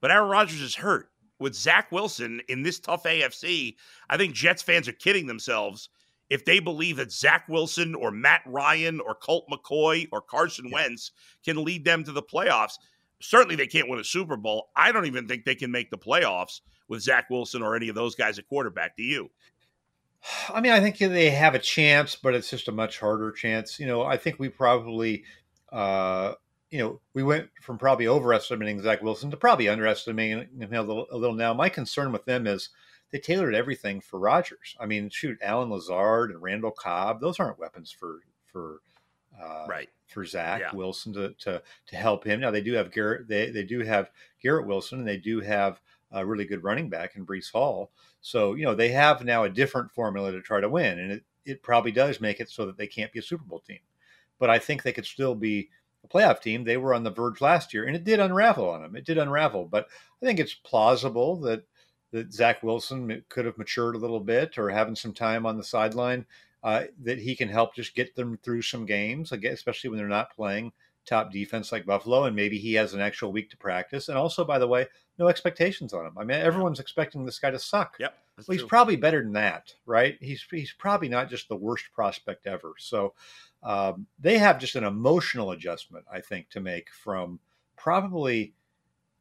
But 0.00 0.10
Aaron 0.10 0.28
Rodgers 0.28 0.60
is 0.60 0.74
hurt. 0.74 1.08
With 1.38 1.54
Zach 1.54 1.90
Wilson 1.90 2.42
in 2.48 2.62
this 2.62 2.78
tough 2.78 3.04
AFC, 3.04 3.76
I 4.10 4.18
think 4.18 4.34
Jets 4.34 4.60
fans 4.62 4.86
are 4.88 4.92
kidding 4.92 5.26
themselves 5.26 5.88
if 6.28 6.44
they 6.44 6.60
believe 6.60 6.96
that 6.96 7.12
Zach 7.12 7.48
Wilson 7.48 7.94
or 7.94 8.10
Matt 8.10 8.42
Ryan 8.46 9.00
or 9.00 9.14
Colt 9.14 9.46
McCoy 9.50 10.06
or 10.12 10.20
Carson 10.20 10.66
yeah. 10.66 10.74
Wentz 10.74 11.12
can 11.44 11.64
lead 11.64 11.84
them 11.84 12.04
to 12.04 12.12
the 12.12 12.22
playoffs. 12.22 12.74
Certainly, 13.22 13.56
they 13.56 13.66
can't 13.66 13.88
win 13.88 13.98
a 13.98 14.04
Super 14.04 14.36
Bowl. 14.36 14.68
I 14.76 14.92
don't 14.92 15.06
even 15.06 15.26
think 15.26 15.44
they 15.44 15.54
can 15.54 15.70
make 15.70 15.90
the 15.90 15.98
playoffs 15.98 16.60
with 16.88 17.02
Zach 17.02 17.28
Wilson 17.30 17.62
or 17.62 17.74
any 17.74 17.88
of 17.88 17.94
those 17.94 18.14
guys 18.14 18.38
at 18.38 18.48
quarterback. 18.48 18.96
Do 18.96 19.02
you? 19.02 19.30
I 20.48 20.60
mean, 20.60 20.72
I 20.72 20.80
think 20.80 20.98
they 20.98 21.30
have 21.30 21.54
a 21.54 21.58
chance, 21.58 22.16
but 22.16 22.34
it's 22.34 22.50
just 22.50 22.68
a 22.68 22.72
much 22.72 22.98
harder 22.98 23.32
chance. 23.32 23.78
You 23.80 23.86
know, 23.86 24.02
I 24.02 24.16
think 24.16 24.38
we 24.38 24.48
probably, 24.48 25.24
uh, 25.72 26.34
you 26.70 26.78
know, 26.78 27.00
we 27.14 27.22
went 27.22 27.50
from 27.62 27.78
probably 27.78 28.06
overestimating 28.06 28.82
Zach 28.82 29.02
Wilson 29.02 29.30
to 29.30 29.36
probably 29.36 29.68
underestimating 29.68 30.48
him 30.58 30.74
a 30.74 30.82
little, 30.82 31.06
a 31.10 31.16
little 31.16 31.36
now. 31.36 31.54
My 31.54 31.68
concern 31.68 32.12
with 32.12 32.24
them 32.26 32.46
is 32.46 32.68
they 33.10 33.18
tailored 33.18 33.54
everything 33.54 34.00
for 34.00 34.18
Rodgers. 34.18 34.76
I 34.78 34.86
mean, 34.86 35.10
shoot, 35.10 35.38
Allen 35.42 35.70
Lazard 35.70 36.30
and 36.30 36.42
Randall 36.42 36.70
Cobb; 36.70 37.20
those 37.20 37.40
aren't 37.40 37.58
weapons 37.58 37.90
for 37.90 38.20
for 38.44 38.80
uh, 39.40 39.66
right 39.68 39.88
for 40.06 40.24
Zach 40.24 40.60
yeah. 40.60 40.74
Wilson 40.74 41.12
to, 41.14 41.34
to 41.40 41.62
to 41.86 41.96
help 41.96 42.24
him. 42.24 42.40
Now 42.40 42.50
they 42.50 42.60
do 42.60 42.74
have 42.74 42.92
Garrett. 42.92 43.28
They 43.28 43.50
they 43.50 43.64
do 43.64 43.80
have 43.80 44.10
Garrett 44.42 44.66
Wilson, 44.66 45.00
and 45.00 45.08
they 45.08 45.16
do 45.16 45.40
have 45.40 45.80
a 46.12 46.24
really 46.24 46.44
good 46.44 46.64
running 46.64 46.88
back 46.88 47.16
in 47.16 47.26
Breece 47.26 47.52
Hall. 47.52 47.90
So, 48.20 48.54
you 48.54 48.64
know, 48.64 48.74
they 48.74 48.88
have 48.90 49.24
now 49.24 49.44
a 49.44 49.50
different 49.50 49.90
formula 49.90 50.32
to 50.32 50.40
try 50.40 50.60
to 50.60 50.68
win. 50.68 50.98
And 50.98 51.12
it, 51.12 51.24
it 51.44 51.62
probably 51.62 51.92
does 51.92 52.20
make 52.20 52.40
it 52.40 52.50
so 52.50 52.66
that 52.66 52.76
they 52.76 52.86
can't 52.86 53.12
be 53.12 53.18
a 53.18 53.22
Super 53.22 53.44
Bowl 53.44 53.60
team. 53.60 53.80
But 54.38 54.50
I 54.50 54.58
think 54.58 54.82
they 54.82 54.92
could 54.92 55.06
still 55.06 55.34
be 55.34 55.68
a 56.04 56.08
playoff 56.08 56.40
team. 56.40 56.64
They 56.64 56.76
were 56.76 56.94
on 56.94 57.04
the 57.04 57.10
verge 57.10 57.40
last 57.40 57.74
year, 57.74 57.84
and 57.84 57.94
it 57.94 58.04
did 58.04 58.20
unravel 58.20 58.68
on 58.68 58.82
them. 58.82 58.96
It 58.96 59.04
did 59.04 59.18
unravel. 59.18 59.66
But 59.66 59.86
I 60.22 60.26
think 60.26 60.38
it's 60.38 60.54
plausible 60.54 61.36
that 61.40 61.64
that 62.12 62.32
Zach 62.32 62.62
Wilson 62.62 63.22
could 63.28 63.44
have 63.44 63.56
matured 63.56 63.94
a 63.94 63.98
little 63.98 64.20
bit 64.20 64.58
or 64.58 64.68
having 64.68 64.96
some 64.96 65.12
time 65.12 65.46
on 65.46 65.56
the 65.56 65.62
sideline, 65.62 66.26
uh, 66.64 66.84
that 67.02 67.20
he 67.20 67.36
can 67.36 67.48
help 67.48 67.74
just 67.74 67.94
get 67.94 68.14
them 68.16 68.38
through 68.42 68.62
some 68.62 68.84
games, 68.84 69.32
especially 69.32 69.90
when 69.90 69.98
they're 69.98 70.08
not 70.08 70.34
playing 70.34 70.72
top 71.06 71.32
defense 71.32 71.72
like 71.72 71.86
Buffalo, 71.86 72.24
and 72.24 72.36
maybe 72.36 72.58
he 72.58 72.74
has 72.74 72.94
an 72.94 73.00
actual 73.00 73.32
week 73.32 73.50
to 73.50 73.56
practice. 73.56 74.08
And 74.08 74.18
also, 74.18 74.44
by 74.44 74.58
the 74.58 74.66
way, 74.66 74.86
no 75.18 75.28
expectations 75.28 75.92
on 75.92 76.06
him. 76.06 76.18
I 76.18 76.24
mean, 76.24 76.40
everyone's 76.40 76.80
expecting 76.80 77.24
this 77.24 77.38
guy 77.38 77.50
to 77.50 77.58
suck. 77.58 77.96
Yep. 77.98 78.14
Well, 78.36 78.56
he's 78.56 78.66
probably 78.66 78.96
better 78.96 79.22
than 79.22 79.34
that, 79.34 79.74
right? 79.84 80.16
He's 80.20 80.44
he's 80.50 80.72
probably 80.72 81.08
not 81.08 81.28
just 81.28 81.48
the 81.48 81.56
worst 81.56 81.86
prospect 81.92 82.46
ever. 82.46 82.72
So 82.78 83.12
um, 83.62 84.06
they 84.18 84.38
have 84.38 84.58
just 84.58 84.76
an 84.76 84.84
emotional 84.84 85.50
adjustment, 85.50 86.06
I 86.10 86.20
think, 86.20 86.48
to 86.50 86.60
make 86.60 86.90
from 86.90 87.38
probably 87.76 88.54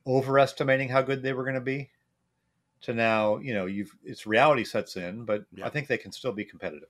overestimating 0.08 0.90
how 0.90 1.02
good 1.02 1.22
they 1.22 1.34
were 1.34 1.44
going 1.44 1.56
to 1.56 1.62
be 1.62 1.90
to 2.82 2.94
now, 2.94 3.38
you 3.40 3.54
know, 3.54 3.66
you've 3.66 3.94
it's 4.04 4.26
reality 4.26 4.64
sets 4.64 4.96
in, 4.96 5.26
but 5.26 5.44
yeah. 5.54 5.66
I 5.66 5.70
think 5.70 5.88
they 5.88 5.98
can 5.98 6.14
still 6.14 6.32
be 6.32 6.46
competitive 6.46 6.88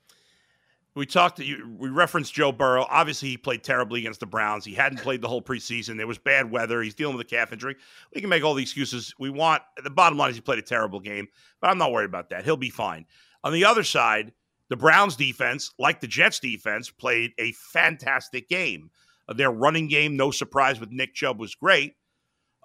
we 1.00 1.06
talked 1.06 1.38
to 1.38 1.76
we 1.78 1.90
referenced 1.90 2.34
joe 2.34 2.52
burrow. 2.52 2.86
Obviously 2.90 3.30
he 3.30 3.38
played 3.38 3.64
terribly 3.64 4.02
against 4.02 4.20
the 4.20 4.26
browns. 4.26 4.66
He 4.66 4.74
hadn't 4.74 5.00
played 5.00 5.22
the 5.22 5.30
whole 5.30 5.42
preseason. 5.42 5.96
There 5.96 6.06
was 6.06 6.18
bad 6.18 6.52
weather. 6.52 6.82
He's 6.82 6.94
dealing 6.94 7.16
with 7.16 7.26
a 7.26 7.30
calf 7.30 7.54
injury. 7.54 7.78
We 8.14 8.20
can 8.20 8.30
make 8.30 8.44
all 8.44 8.54
the 8.54 8.62
excuses 8.62 9.16
we 9.18 9.30
want. 9.30 9.64
The 9.82 9.90
bottom 9.90 10.18
line 10.18 10.30
is 10.30 10.36
he 10.36 10.42
played 10.42 10.60
a 10.60 10.64
terrible 10.64 11.00
game 11.00 11.30
but 11.62 11.70
i'm 11.70 11.78
not 11.78 11.94
worried 11.94 12.06
about 12.06 12.30
that. 12.30 12.44
He'll 12.44 12.58
be 12.58 12.70
fine. 12.70 13.06
On 13.44 13.54
the 13.54 13.66
other 13.66 13.84
side 13.84 14.34
the 14.68 14.76
browns 14.76 15.16
defense 15.16 15.74
like 15.80 16.02
the 16.02 16.08
jets 16.08 16.40
defense 16.40 16.92
played 16.92 17.32
a 17.40 17.54
fantastic 17.54 18.50
game. 18.50 18.92
Uh, 19.28 19.34
their 19.34 19.52
running 19.52 19.88
game 19.88 20.18
no 20.18 20.32
surprise 20.32 20.82
with 20.82 20.92
nick 20.92 21.16
chubb 21.16 21.40
was 21.40 21.56
great. 21.56 21.96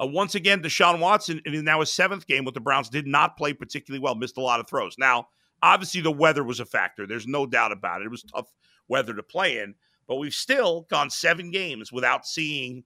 Uh, 0.03 0.07
once 0.07 0.35
again 0.35 0.61
deshaun 0.61 0.99
watson 0.99 1.41
in 1.47 1.65
now 1.65 1.79
his 1.79 1.93
seventh 1.93 2.27
game 2.27 2.45
with 2.45 2.55
the 2.55 2.61
browns 2.61 2.89
did 2.89 3.07
not 3.07 3.37
play 3.37 3.53
particularly 3.53 4.01
well 4.01 4.17
missed 4.17 4.37
a 4.37 4.41
lot 4.41 4.59
of 4.59 4.69
throws. 4.69 4.97
Now 4.99 5.29
Obviously, 5.65 6.03
the 6.03 6.13
weather 6.13 6.45
was 6.45 6.61
a 6.61 6.67
factor. 6.67 7.07
There's 7.07 7.27
no 7.27 7.47
doubt 7.47 7.73
about 7.73 8.03
it. 8.03 8.05
It 8.05 8.11
was 8.11 8.23
tough 8.23 8.53
weather 8.87 9.15
to 9.15 9.23
play 9.23 9.61
in, 9.61 9.75
but 10.07 10.17
we've 10.17 10.35
still 10.35 10.83
gone 10.91 11.09
seven 11.09 11.51
games 11.51 11.91
without 11.91 12.27
seeing 12.27 12.85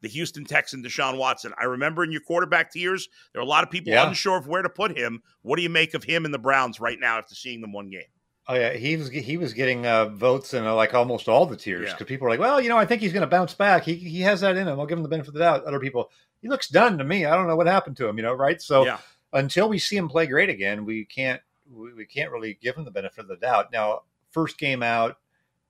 the 0.00 0.08
Houston 0.08 0.44
Texan 0.44 0.82
Deshaun 0.82 1.18
Watson. 1.18 1.52
I 1.56 1.66
remember 1.66 2.02
in 2.02 2.10
your 2.10 2.20
quarterback 2.22 2.72
tiers, 2.72 3.08
there 3.32 3.40
are 3.40 3.44
a 3.44 3.48
lot 3.48 3.62
of 3.62 3.70
people 3.70 3.92
yeah. 3.92 4.08
unsure 4.08 4.36
of 4.36 4.48
where 4.48 4.62
to 4.62 4.68
put 4.68 4.98
him. 4.98 5.22
What 5.42 5.54
do 5.54 5.62
you 5.62 5.70
make 5.70 5.94
of 5.94 6.02
him 6.02 6.24
and 6.24 6.34
the 6.34 6.38
Browns 6.38 6.80
right 6.80 6.98
now 6.98 7.18
after 7.18 7.36
seeing 7.36 7.60
them 7.60 7.72
one 7.72 7.90
game? 7.90 8.02
Oh 8.48 8.54
yeah, 8.54 8.72
he 8.72 8.96
was 8.96 9.08
he 9.10 9.36
was 9.36 9.52
getting 9.52 9.86
uh, 9.86 10.06
votes 10.06 10.54
in 10.54 10.66
uh, 10.66 10.74
like 10.74 10.94
almost 10.94 11.28
all 11.28 11.46
the 11.46 11.56
tiers 11.56 11.90
because 11.90 12.00
yeah. 12.00 12.06
people 12.06 12.24
were 12.24 12.30
like, 12.30 12.40
well, 12.40 12.60
you 12.60 12.68
know, 12.68 12.78
I 12.78 12.86
think 12.86 13.00
he's 13.00 13.12
going 13.12 13.20
to 13.20 13.28
bounce 13.28 13.54
back. 13.54 13.84
He 13.84 13.94
he 13.94 14.22
has 14.22 14.40
that 14.40 14.56
in 14.56 14.66
him. 14.66 14.80
I'll 14.80 14.86
give 14.86 14.98
him 14.98 15.04
the 15.04 15.08
benefit 15.08 15.28
of 15.28 15.34
the 15.34 15.40
doubt. 15.40 15.64
Other 15.64 15.78
people, 15.78 16.10
he 16.42 16.48
looks 16.48 16.68
done 16.68 16.98
to 16.98 17.04
me. 17.04 17.26
I 17.26 17.36
don't 17.36 17.46
know 17.46 17.54
what 17.54 17.68
happened 17.68 17.96
to 17.98 18.08
him. 18.08 18.16
You 18.16 18.24
know, 18.24 18.32
right? 18.32 18.60
So 18.60 18.84
yeah. 18.84 18.98
until 19.32 19.68
we 19.68 19.78
see 19.78 19.96
him 19.96 20.08
play 20.08 20.26
great 20.26 20.48
again, 20.48 20.84
we 20.84 21.04
can't 21.04 21.40
we, 21.72 21.94
we 21.94 22.06
can't 22.06 22.30
really 22.30 22.58
give 22.60 22.76
him 22.76 22.84
the 22.84 22.90
benefit 22.90 23.20
of 23.20 23.28
the 23.28 23.36
doubt. 23.36 23.72
Now, 23.72 24.02
first 24.30 24.58
game 24.58 24.82
out, 24.82 25.16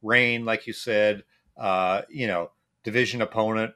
rain, 0.02 0.44
like 0.44 0.66
you 0.66 0.72
said, 0.72 1.24
uh, 1.56 2.02
you 2.08 2.26
know, 2.26 2.50
division 2.82 3.22
opponent, 3.22 3.74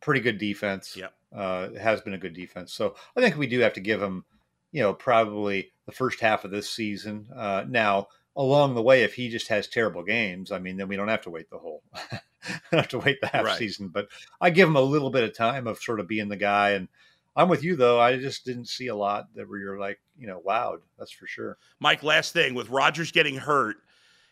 pretty 0.00 0.20
good 0.20 0.38
defense. 0.38 0.96
Yeah, 0.96 1.08
uh, 1.34 1.70
has 1.78 2.00
been 2.00 2.14
a 2.14 2.18
good 2.18 2.34
defense. 2.34 2.72
So 2.72 2.94
I 3.16 3.20
think 3.20 3.36
we 3.36 3.46
do 3.46 3.60
have 3.60 3.74
to 3.74 3.80
give 3.80 4.02
him, 4.02 4.24
you 4.70 4.82
know, 4.82 4.92
probably 4.92 5.72
the 5.86 5.92
first 5.92 6.20
half 6.20 6.44
of 6.44 6.50
this 6.50 6.70
season. 6.70 7.28
Uh, 7.34 7.64
now, 7.68 8.08
along 8.36 8.74
the 8.74 8.82
way, 8.82 9.02
if 9.02 9.14
he 9.14 9.28
just 9.28 9.48
has 9.48 9.68
terrible 9.68 10.02
games, 10.02 10.52
I 10.52 10.58
mean, 10.58 10.76
then 10.76 10.88
we 10.88 10.96
don't 10.96 11.08
have 11.08 11.22
to 11.22 11.30
wait 11.30 11.50
the 11.50 11.58
whole, 11.58 11.82
have 12.70 12.88
to 12.88 12.98
wait 12.98 13.20
the 13.20 13.28
half 13.28 13.44
right. 13.44 13.58
season. 13.58 13.88
But 13.88 14.08
I 14.40 14.50
give 14.50 14.68
him 14.68 14.76
a 14.76 14.82
little 14.82 15.10
bit 15.10 15.24
of 15.24 15.36
time 15.36 15.66
of 15.66 15.78
sort 15.78 16.00
of 16.00 16.08
being 16.08 16.28
the 16.28 16.36
guy 16.36 16.70
and 16.70 16.88
I'm 17.34 17.48
with 17.48 17.64
you 17.64 17.76
though. 17.76 18.00
I 18.00 18.18
just 18.18 18.44
didn't 18.44 18.68
see 18.68 18.88
a 18.88 18.94
lot 18.96 19.34
that 19.34 19.48
where 19.48 19.58
you're 19.58 19.78
like, 19.78 19.98
you 20.18 20.26
know, 20.26 20.42
wowed. 20.46 20.80
That's 20.98 21.12
for 21.12 21.26
sure. 21.26 21.56
Mike, 21.80 22.02
last 22.02 22.32
thing 22.32 22.54
with 22.54 22.68
Rodgers 22.68 23.10
getting 23.10 23.36
hurt, 23.36 23.76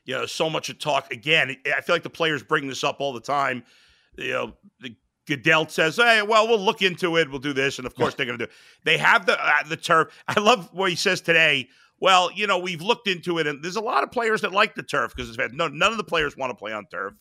you 0.04 0.14
know, 0.14 0.26
so 0.26 0.50
much 0.50 0.68
of 0.68 0.78
talk. 0.78 1.12
Again, 1.12 1.56
I 1.74 1.80
feel 1.80 1.94
like 1.94 2.02
the 2.02 2.10
players 2.10 2.42
bring 2.42 2.68
this 2.68 2.84
up 2.84 2.96
all 3.00 3.12
the 3.12 3.20
time. 3.20 3.64
You 4.16 4.32
know, 4.32 4.52
the 4.80 4.94
Goodell 5.26 5.68
says, 5.68 5.96
"Hey, 5.96 6.22
well, 6.22 6.46
we'll 6.48 6.58
look 6.58 6.82
into 6.82 7.16
it. 7.16 7.30
We'll 7.30 7.38
do 7.38 7.52
this," 7.52 7.78
and 7.78 7.86
of 7.86 7.94
course 7.94 8.14
they're 8.14 8.26
going 8.26 8.38
to 8.38 8.46
do. 8.46 8.50
It. 8.50 8.56
They 8.84 8.98
have 8.98 9.26
the 9.26 9.42
uh, 9.42 9.62
the 9.68 9.76
turf. 9.76 10.08
I 10.28 10.40
love 10.40 10.68
what 10.72 10.90
he 10.90 10.96
says 10.96 11.20
today. 11.20 11.68
Well, 12.00 12.30
you 12.32 12.46
know, 12.46 12.58
we've 12.58 12.82
looked 12.82 13.08
into 13.08 13.38
it, 13.38 13.46
and 13.46 13.62
there's 13.62 13.76
a 13.76 13.80
lot 13.80 14.02
of 14.02 14.10
players 14.10 14.40
that 14.40 14.52
like 14.52 14.74
the 14.74 14.82
turf 14.82 15.14
because 15.14 15.36
no, 15.52 15.68
none 15.68 15.92
of 15.92 15.98
the 15.98 16.04
players 16.04 16.36
want 16.36 16.50
to 16.50 16.54
play 16.54 16.72
on 16.72 16.86
turf. 16.86 17.14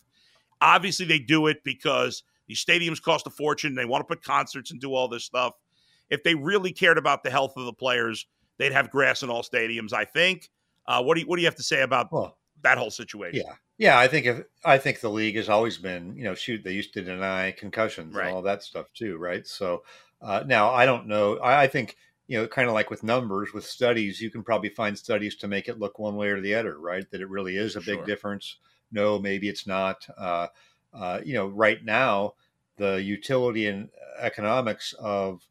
Obviously, 0.60 1.06
they 1.06 1.18
do 1.18 1.46
it 1.46 1.62
because 1.64 2.22
these 2.48 2.62
stadiums 2.62 3.00
cost 3.00 3.26
a 3.26 3.30
fortune. 3.30 3.74
They 3.74 3.84
want 3.84 4.00
to 4.00 4.06
put 4.06 4.22
concerts 4.24 4.70
and 4.70 4.80
do 4.80 4.94
all 4.94 5.08
this 5.08 5.24
stuff 5.24 5.54
if 6.10 6.22
they 6.22 6.34
really 6.34 6.72
cared 6.72 6.98
about 6.98 7.22
the 7.22 7.30
health 7.30 7.54
of 7.56 7.64
the 7.64 7.72
players, 7.72 8.26
they'd 8.58 8.72
have 8.72 8.90
grass 8.90 9.22
in 9.22 9.30
all 9.30 9.42
stadiums. 9.42 9.92
I 9.92 10.04
think. 10.04 10.50
Uh, 10.86 11.02
what 11.02 11.14
do 11.14 11.20
you 11.20 11.26
What 11.26 11.36
do 11.36 11.42
you 11.42 11.46
have 11.46 11.56
to 11.56 11.62
say 11.62 11.82
about 11.82 12.12
well, 12.12 12.36
that 12.62 12.78
whole 12.78 12.90
situation? 12.90 13.42
Yeah, 13.46 13.54
yeah. 13.78 13.98
I 13.98 14.08
think 14.08 14.26
if 14.26 14.42
I 14.64 14.78
think 14.78 15.00
the 15.00 15.10
league 15.10 15.36
has 15.36 15.48
always 15.48 15.78
been, 15.78 16.16
you 16.16 16.24
know, 16.24 16.34
shoot, 16.34 16.64
they 16.64 16.72
used 16.72 16.92
to 16.94 17.02
deny 17.02 17.52
concussions 17.52 18.14
right. 18.14 18.26
and 18.26 18.34
all 18.34 18.42
that 18.42 18.62
stuff 18.62 18.86
too, 18.92 19.16
right? 19.18 19.46
So 19.46 19.84
uh, 20.20 20.42
now 20.46 20.70
I 20.70 20.86
don't 20.86 21.06
know. 21.06 21.38
I, 21.38 21.62
I 21.62 21.66
think 21.68 21.96
you 22.30 22.38
know, 22.38 22.46
kind 22.46 22.68
of 22.68 22.74
like 22.74 22.90
with 22.90 23.02
numbers, 23.02 23.52
with 23.52 23.66
studies, 23.66 24.20
you 24.20 24.30
can 24.30 24.44
probably 24.44 24.68
find 24.68 24.96
studies 24.96 25.34
to 25.34 25.48
make 25.48 25.68
it 25.68 25.80
look 25.80 25.98
one 25.98 26.14
way 26.14 26.28
or 26.28 26.40
the 26.40 26.54
other, 26.54 26.78
right? 26.78 27.04
That 27.10 27.20
it 27.20 27.28
really 27.28 27.56
is 27.56 27.74
a 27.74 27.80
big 27.80 27.96
sure. 27.96 28.04
difference. 28.04 28.56
No, 28.92 29.18
maybe 29.18 29.48
it's 29.48 29.66
not. 29.66 30.06
Uh, 30.16 30.46
uh, 30.94 31.20
you 31.24 31.34
know, 31.34 31.48
right 31.48 31.84
now, 31.84 32.34
the 32.76 33.02
utility 33.02 33.66
and 33.66 33.88
economics 34.20 34.92
of 34.92 35.44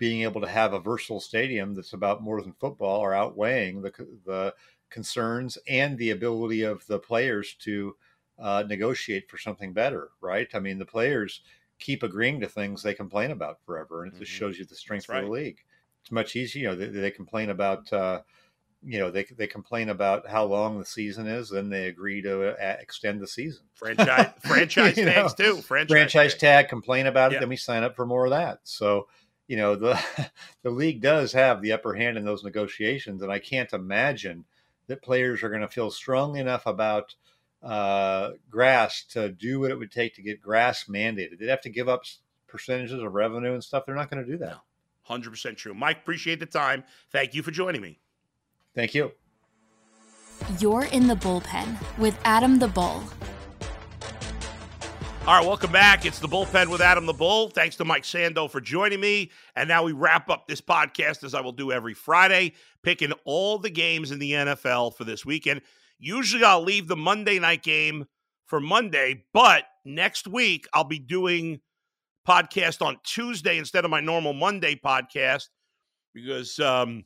being 0.00 0.22
able 0.22 0.40
to 0.40 0.48
have 0.48 0.72
a 0.72 0.80
versatile 0.80 1.20
stadium 1.20 1.74
that's 1.74 1.92
about 1.92 2.22
more 2.22 2.40
than 2.40 2.54
football 2.54 3.00
are 3.00 3.14
outweighing 3.14 3.82
the 3.82 3.92
the 4.24 4.54
concerns 4.88 5.58
and 5.68 5.96
the 5.98 6.10
ability 6.10 6.62
of 6.62 6.84
the 6.86 6.98
players 6.98 7.54
to 7.60 7.94
uh, 8.38 8.64
negotiate 8.66 9.30
for 9.30 9.36
something 9.36 9.74
better. 9.74 10.08
Right? 10.20 10.48
I 10.54 10.58
mean, 10.58 10.78
the 10.78 10.86
players 10.86 11.42
keep 11.78 12.02
agreeing 12.02 12.40
to 12.40 12.48
things 12.48 12.82
they 12.82 12.94
complain 12.94 13.30
about 13.30 13.60
forever, 13.64 14.02
and 14.02 14.10
it 14.10 14.14
mm-hmm. 14.14 14.24
just 14.24 14.32
shows 14.32 14.58
you 14.58 14.64
the 14.64 14.74
strength 14.74 15.08
of 15.10 15.22
the 15.22 15.30
league. 15.30 15.58
It's 16.00 16.10
much 16.10 16.34
easier. 16.34 16.62
You 16.62 16.68
know, 16.68 16.74
they, 16.74 16.86
they 16.86 17.10
complain 17.10 17.50
about. 17.50 17.92
Uh, 17.92 18.22
you 18.82 18.98
know 18.98 19.10
they 19.10 19.24
they 19.24 19.46
complain 19.46 19.90
about 19.90 20.26
how 20.26 20.42
long 20.42 20.78
the 20.78 20.86
season 20.86 21.26
is, 21.26 21.50
then 21.50 21.68
they 21.68 21.88
agree 21.88 22.22
to 22.22 22.52
uh, 22.52 22.76
extend 22.80 23.20
the 23.20 23.26
season. 23.26 23.64
Franchise 23.74 24.32
franchise 24.40 24.94
tags 24.94 25.38
know, 25.38 25.56
too. 25.56 25.60
Franchise, 25.60 25.90
franchise 25.90 26.34
tag. 26.34 26.68
Complain 26.70 27.06
about 27.06 27.34
it, 27.34 27.40
then 27.40 27.50
we 27.50 27.56
sign 27.56 27.82
up 27.82 27.94
for 27.94 28.06
more 28.06 28.24
of 28.24 28.30
that. 28.30 28.60
So 28.64 29.06
you 29.50 29.56
know 29.56 29.74
the 29.74 30.00
the 30.62 30.70
league 30.70 31.02
does 31.02 31.32
have 31.32 31.60
the 31.60 31.72
upper 31.72 31.94
hand 31.94 32.16
in 32.16 32.24
those 32.24 32.44
negotiations, 32.44 33.20
and 33.20 33.32
I 33.32 33.40
can't 33.40 33.72
imagine 33.72 34.44
that 34.86 35.02
players 35.02 35.42
are 35.42 35.48
going 35.48 35.60
to 35.60 35.68
feel 35.68 35.90
strong 35.90 36.36
enough 36.36 36.66
about 36.66 37.16
uh, 37.60 38.30
grass 38.48 39.02
to 39.10 39.28
do 39.28 39.58
what 39.58 39.72
it 39.72 39.78
would 39.78 39.90
take 39.90 40.14
to 40.14 40.22
get 40.22 40.40
grass 40.40 40.84
mandated. 40.84 41.40
They'd 41.40 41.48
have 41.48 41.60
to 41.62 41.68
give 41.68 41.88
up 41.88 42.04
percentages 42.46 43.02
of 43.02 43.12
revenue 43.12 43.52
and 43.52 43.62
stuff. 43.62 43.84
They're 43.86 43.94
not 43.96 44.08
going 44.08 44.24
to 44.24 44.30
do 44.30 44.38
that. 44.38 44.58
100% 45.08 45.56
true. 45.56 45.74
Mike, 45.74 45.98
appreciate 45.98 46.38
the 46.38 46.46
time. 46.46 46.84
Thank 47.10 47.34
you 47.34 47.42
for 47.42 47.50
joining 47.50 47.80
me. 47.80 47.98
Thank 48.74 48.94
you. 48.94 49.12
You're 50.60 50.84
in 50.84 51.08
the 51.08 51.16
bullpen 51.16 51.76
with 51.98 52.18
Adam 52.24 52.58
the 52.60 52.68
Bull. 52.68 53.02
All 55.26 55.38
right, 55.38 55.46
welcome 55.46 55.70
back. 55.70 56.06
It's 56.06 56.18
the 56.18 56.26
bullpen 56.26 56.68
with 56.68 56.80
Adam 56.80 57.04
the 57.04 57.12
Bull. 57.12 57.50
Thanks 57.50 57.76
to 57.76 57.84
Mike 57.84 58.04
Sando 58.04 58.50
for 58.50 58.58
joining 58.58 59.00
me. 59.00 59.30
And 59.54 59.68
now 59.68 59.84
we 59.84 59.92
wrap 59.92 60.30
up 60.30 60.48
this 60.48 60.62
podcast 60.62 61.22
as 61.24 61.34
I 61.34 61.42
will 61.42 61.52
do 61.52 61.70
every 61.70 61.92
Friday, 61.92 62.54
picking 62.82 63.12
all 63.24 63.58
the 63.58 63.68
games 63.68 64.12
in 64.12 64.18
the 64.18 64.32
NFL 64.32 64.96
for 64.96 65.04
this 65.04 65.26
weekend. 65.26 65.60
Usually 65.98 66.42
I'll 66.42 66.62
leave 66.62 66.88
the 66.88 66.96
Monday 66.96 67.38
night 67.38 67.62
game 67.62 68.06
for 68.46 68.60
Monday, 68.60 69.26
but 69.34 69.64
next 69.84 70.26
week 70.26 70.66
I'll 70.72 70.84
be 70.84 70.98
doing 70.98 71.60
podcast 72.26 72.84
on 72.84 72.96
Tuesday 73.04 73.58
instead 73.58 73.84
of 73.84 73.90
my 73.90 74.00
normal 74.00 74.32
Monday 74.32 74.74
podcast 74.74 75.48
because 76.14 76.58
um, 76.58 77.04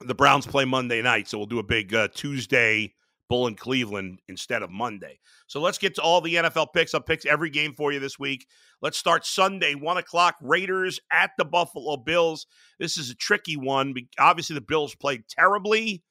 the 0.00 0.14
Browns 0.14 0.46
play 0.46 0.64
Monday 0.64 1.02
night. 1.02 1.26
So 1.28 1.38
we'll 1.38 1.48
do 1.48 1.58
a 1.58 1.64
big 1.64 1.92
uh, 1.92 2.08
Tuesday 2.14 2.94
Bull 3.28 3.46
in 3.46 3.54
Cleveland 3.54 4.20
instead 4.28 4.62
of 4.62 4.70
Monday. 4.70 5.20
So 5.46 5.60
let's 5.60 5.78
get 5.78 5.94
to 5.96 6.02
all 6.02 6.20
the 6.20 6.36
NFL 6.36 6.72
picks. 6.72 6.94
I'll 6.94 7.00
pick 7.00 7.26
every 7.26 7.50
game 7.50 7.74
for 7.74 7.92
you 7.92 8.00
this 8.00 8.18
week. 8.18 8.46
Let's 8.80 8.98
start 8.98 9.26
Sunday, 9.26 9.74
one 9.74 9.98
o'clock. 9.98 10.36
Raiders 10.40 11.00
at 11.12 11.32
the 11.36 11.44
Buffalo 11.44 11.96
Bills. 11.96 12.46
This 12.78 12.96
is 12.96 13.10
a 13.10 13.14
tricky 13.14 13.56
one. 13.56 13.94
Obviously, 14.18 14.54
the 14.54 14.60
Bills 14.60 14.94
played 14.94 15.24
terribly. 15.28 16.02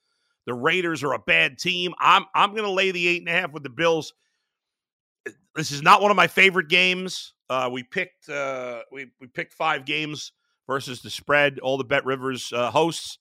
The 0.45 0.53
Raiders 0.53 1.03
are 1.03 1.13
a 1.13 1.19
bad 1.19 1.57
team. 1.57 1.93
I'm 1.99 2.25
I'm 2.33 2.51
going 2.51 2.63
to 2.63 2.71
lay 2.71 2.91
the 2.91 3.07
eight 3.07 3.21
and 3.21 3.29
a 3.29 3.33
half 3.33 3.51
with 3.51 3.63
the 3.63 3.69
Bills. 3.69 4.13
This 5.55 5.71
is 5.71 5.81
not 5.81 6.01
one 6.01 6.11
of 6.11 6.17
my 6.17 6.27
favorite 6.27 6.69
games. 6.69 7.33
Uh, 7.49 7.69
we 7.71 7.83
picked 7.83 8.29
uh, 8.29 8.81
we 8.91 9.07
we 9.19 9.27
picked 9.27 9.53
five 9.53 9.85
games 9.85 10.31
versus 10.67 11.01
the 11.01 11.09
spread. 11.09 11.59
All 11.59 11.77
the 11.77 11.83
Bet 11.83 12.05
Rivers 12.05 12.51
uh, 12.53 12.71
hosts 12.71 13.17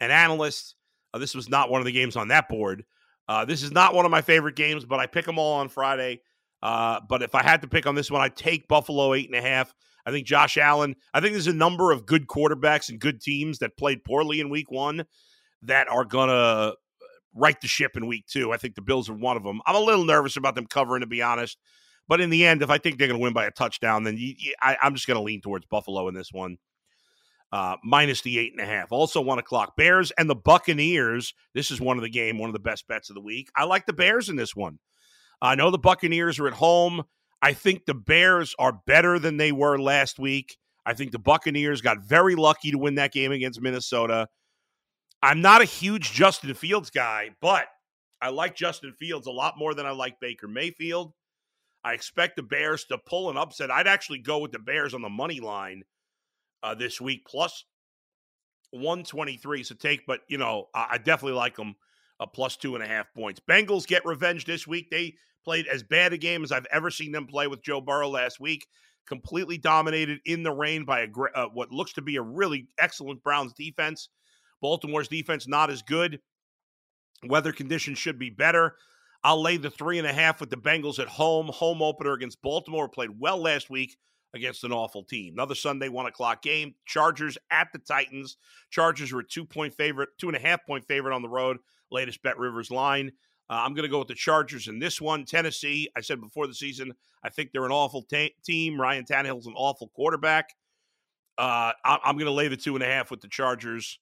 and 0.00 0.12
analysts. 0.12 0.74
Uh, 1.12 1.18
this 1.18 1.34
was 1.34 1.48
not 1.48 1.70
one 1.70 1.80
of 1.80 1.84
the 1.84 1.92
games 1.92 2.16
on 2.16 2.28
that 2.28 2.48
board. 2.48 2.84
Uh, 3.28 3.44
this 3.44 3.62
is 3.62 3.72
not 3.72 3.94
one 3.94 4.04
of 4.04 4.10
my 4.10 4.22
favorite 4.22 4.56
games, 4.56 4.84
but 4.84 4.98
I 4.98 5.06
pick 5.06 5.26
them 5.26 5.38
all 5.38 5.54
on 5.60 5.68
Friday. 5.68 6.22
Uh, 6.62 7.00
but 7.08 7.22
if 7.22 7.34
I 7.34 7.42
had 7.42 7.62
to 7.62 7.68
pick 7.68 7.86
on 7.86 7.94
this 7.94 8.10
one, 8.10 8.22
I'd 8.22 8.36
take 8.36 8.68
Buffalo 8.68 9.14
eight 9.14 9.28
and 9.28 9.38
a 9.38 9.46
half. 9.46 9.72
I 10.06 10.10
think 10.10 10.26
Josh 10.26 10.56
Allen. 10.56 10.96
I 11.12 11.20
think 11.20 11.32
there's 11.32 11.46
a 11.46 11.52
number 11.52 11.92
of 11.92 12.06
good 12.06 12.26
quarterbacks 12.26 12.88
and 12.88 12.98
good 12.98 13.20
teams 13.20 13.58
that 13.58 13.76
played 13.76 14.04
poorly 14.04 14.40
in 14.40 14.48
Week 14.48 14.70
One 14.70 15.04
that 15.62 15.88
are 15.88 16.04
gonna 16.04 16.72
right 17.34 17.60
the 17.60 17.68
ship 17.68 17.96
in 17.96 18.06
Week 18.06 18.26
Two. 18.26 18.52
I 18.52 18.56
think 18.56 18.74
the 18.74 18.82
Bills 18.82 19.10
are 19.10 19.14
one 19.14 19.36
of 19.36 19.44
them. 19.44 19.60
I'm 19.66 19.76
a 19.76 19.80
little 19.80 20.04
nervous 20.04 20.36
about 20.36 20.54
them 20.54 20.66
covering, 20.66 21.02
to 21.02 21.06
be 21.06 21.22
honest. 21.22 21.58
But 22.08 22.22
in 22.22 22.30
the 22.30 22.46
end, 22.46 22.62
if 22.62 22.70
I 22.70 22.78
think 22.78 22.98
they're 22.98 23.08
to 23.08 23.18
win 23.22 23.34
by 23.34 23.44
a 23.44 23.50
touchdown, 23.50 24.02
then 24.02 24.16
you, 24.16 24.34
you, 24.38 24.54
I, 24.62 24.78
I'm 24.80 24.94
just 24.94 25.06
to 25.18 25.22
lean 25.22 25.42
towards 25.42 25.66
Buffalo 25.66 26.08
in 26.08 26.14
this 26.14 26.32
one 26.32 26.56
uh, 27.52 27.76
minus 27.82 28.20
the 28.22 28.38
eight 28.38 28.52
and 28.52 28.60
a 28.60 28.66
half. 28.66 28.92
Also, 28.92 29.20
one 29.20 29.38
o'clock. 29.38 29.76
Bears 29.76 30.12
and 30.18 30.28
the 30.28 30.34
Buccaneers. 30.34 31.34
This 31.54 31.70
is 31.70 31.80
one 31.80 31.96
of 31.96 32.02
the 32.02 32.10
game, 32.10 32.38
one 32.38 32.48
of 32.48 32.54
the 32.54 32.58
best 32.58 32.86
bets 32.88 33.10
of 33.10 33.14
the 33.14 33.20
week. 33.20 33.50
I 33.56 33.64
like 33.64 33.86
the 33.86 33.92
Bears 33.92 34.28
in 34.28 34.36
this 34.36 34.54
one. 34.54 34.78
I 35.40 35.54
know 35.54 35.70
the 35.70 35.78
Buccaneers 35.78 36.38
are 36.38 36.48
at 36.48 36.54
home. 36.54 37.04
I 37.40 37.52
think 37.52 37.86
the 37.86 37.94
Bears 37.94 38.54
are 38.58 38.80
better 38.86 39.18
than 39.18 39.36
they 39.36 39.52
were 39.52 39.78
last 39.78 40.18
week. 40.18 40.56
I 40.84 40.94
think 40.94 41.12
the 41.12 41.18
Buccaneers 41.18 41.80
got 41.80 42.02
very 42.04 42.34
lucky 42.34 42.70
to 42.70 42.78
win 42.78 42.96
that 42.96 43.12
game 43.12 43.30
against 43.30 43.60
Minnesota. 43.60 44.28
I'm 45.22 45.40
not 45.40 45.62
a 45.62 45.66
huge 45.66 46.12
Justin 46.12 46.54
Fields 46.54 46.90
guy, 46.90 47.30
but 47.40 47.66
I 48.20 48.30
like 48.30 48.56
Justin 48.56 48.92
Fields 48.92 49.26
a 49.26 49.32
lot 49.32 49.54
more 49.58 49.74
than 49.74 49.86
I 49.86 49.90
like 49.90 50.20
Baker 50.20 50.48
Mayfield. 50.48 51.12
I 51.84 51.92
expect 51.92 52.36
the 52.36 52.42
Bears 52.42 52.84
to 52.86 52.98
pull 52.98 53.30
an 53.30 53.36
upset. 53.36 53.70
I'd 53.70 53.86
actually 53.86 54.18
go 54.18 54.38
with 54.38 54.52
the 54.52 54.58
Bears 54.58 54.94
on 54.94 55.02
the 55.02 55.08
money 55.08 55.40
line 55.40 55.84
uh, 56.62 56.74
this 56.74 57.00
week, 57.00 57.26
plus 57.26 57.64
123. 58.70 59.62
So 59.62 59.74
take, 59.74 60.06
but 60.06 60.20
you 60.28 60.38
know, 60.38 60.68
I, 60.74 60.86
I 60.92 60.98
definitely 60.98 61.38
like 61.38 61.56
them 61.56 61.76
a 62.20 62.26
plus 62.26 62.56
two 62.56 62.74
and 62.74 62.84
a 62.84 62.88
half 62.88 63.12
points. 63.14 63.40
Bengals 63.48 63.86
get 63.86 64.04
revenge 64.04 64.44
this 64.44 64.66
week. 64.66 64.90
They 64.90 65.14
played 65.44 65.66
as 65.66 65.82
bad 65.82 66.12
a 66.12 66.18
game 66.18 66.42
as 66.42 66.52
I've 66.52 66.66
ever 66.72 66.90
seen 66.90 67.12
them 67.12 67.26
play 67.26 67.46
with 67.46 67.62
Joe 67.62 67.80
Burrow 67.80 68.08
last 68.08 68.40
week. 68.40 68.66
Completely 69.06 69.56
dominated 69.56 70.18
in 70.26 70.42
the 70.42 70.52
rain 70.52 70.84
by 70.84 71.00
a 71.00 71.08
uh, 71.34 71.46
what 71.46 71.72
looks 71.72 71.94
to 71.94 72.02
be 72.02 72.16
a 72.16 72.22
really 72.22 72.68
excellent 72.78 73.22
Browns 73.22 73.54
defense. 73.54 74.10
Baltimore's 74.60 75.08
defense 75.08 75.48
not 75.48 75.70
as 75.70 75.82
good. 75.82 76.20
Weather 77.24 77.52
conditions 77.52 77.98
should 77.98 78.18
be 78.18 78.30
better. 78.30 78.76
I'll 79.24 79.40
lay 79.40 79.56
the 79.56 79.70
three 79.70 79.98
and 79.98 80.06
a 80.06 80.12
half 80.12 80.40
with 80.40 80.50
the 80.50 80.56
Bengals 80.56 80.98
at 80.98 81.08
home. 81.08 81.46
Home 81.46 81.82
opener 81.82 82.12
against 82.12 82.42
Baltimore 82.42 82.88
played 82.88 83.18
well 83.18 83.38
last 83.38 83.70
week 83.70 83.96
against 84.38 84.64
an 84.64 84.72
awful 84.72 85.04
team. 85.04 85.34
Another 85.34 85.54
Sunday, 85.54 85.88
one 85.88 86.06
o'clock 86.06 86.42
game. 86.42 86.74
Chargers 86.86 87.36
at 87.50 87.68
the 87.72 87.78
Titans. 87.78 88.36
Chargers 88.70 89.12
are 89.12 89.20
a 89.20 89.26
two 89.26 89.44
point 89.44 89.74
favorite, 89.74 90.10
two 90.18 90.28
and 90.28 90.36
a 90.36 90.40
half 90.40 90.64
point 90.66 90.86
favorite 90.86 91.14
on 91.14 91.22
the 91.22 91.28
road. 91.28 91.58
Latest 91.90 92.22
Bet 92.22 92.38
Rivers 92.38 92.70
line. 92.70 93.12
Uh, 93.50 93.62
I'm 93.64 93.74
going 93.74 93.84
to 93.84 93.90
go 93.90 93.98
with 93.98 94.08
the 94.08 94.14
Chargers 94.14 94.68
in 94.68 94.78
this 94.78 95.00
one. 95.00 95.24
Tennessee, 95.24 95.88
I 95.96 96.00
said 96.00 96.20
before 96.20 96.46
the 96.46 96.54
season, 96.54 96.92
I 97.22 97.30
think 97.30 97.50
they're 97.50 97.64
an 97.64 97.72
awful 97.72 98.06
team. 98.44 98.80
Ryan 98.80 99.04
Tannehill's 99.04 99.46
an 99.46 99.54
awful 99.56 99.88
quarterback. 99.88 100.54
Uh, 101.38 101.72
I- 101.84 102.00
am 102.04 102.16
going 102.16 102.26
to 102.26 102.32
lay 102.32 102.48
the 102.48 102.56
two 102.56 102.74
and 102.74 102.82
a 102.82 102.86
half 102.86 103.10
with 103.10 103.20
the 103.20 103.28
Chargers. 103.28 103.98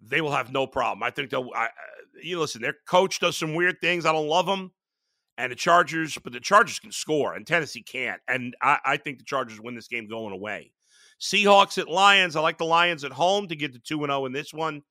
They 0.00 0.20
will 0.20 0.32
have 0.32 0.52
no 0.52 0.66
problem. 0.66 1.02
I 1.02 1.10
think 1.10 1.30
they'll. 1.30 1.50
I, 1.54 1.68
you 2.22 2.40
listen, 2.40 2.60
their 2.60 2.76
coach 2.86 3.20
does 3.20 3.36
some 3.36 3.54
weird 3.54 3.80
things. 3.80 4.04
I 4.04 4.12
don't 4.12 4.26
love 4.26 4.46
them 4.46 4.72
and 5.38 5.52
the 5.52 5.56
Chargers, 5.56 6.16
but 6.22 6.32
the 6.32 6.40
Chargers 6.40 6.78
can 6.78 6.92
score, 6.92 7.34
and 7.34 7.46
Tennessee 7.46 7.82
can't. 7.82 8.20
And 8.26 8.56
I, 8.62 8.78
I, 8.84 8.96
think 8.96 9.18
the 9.18 9.24
Chargers 9.24 9.60
win 9.60 9.74
this 9.74 9.88
game 9.88 10.08
going 10.08 10.32
away. 10.32 10.72
Seahawks 11.20 11.78
at 11.78 11.88
Lions. 11.88 12.36
I 12.36 12.40
like 12.40 12.58
the 12.58 12.64
Lions 12.64 13.04
at 13.04 13.12
home 13.12 13.48
to 13.48 13.56
get 13.56 13.72
to 13.74 13.78
2 13.78 14.00
0 14.00 14.26
in 14.26 14.32
this 14.32 14.52
one. 14.52 14.82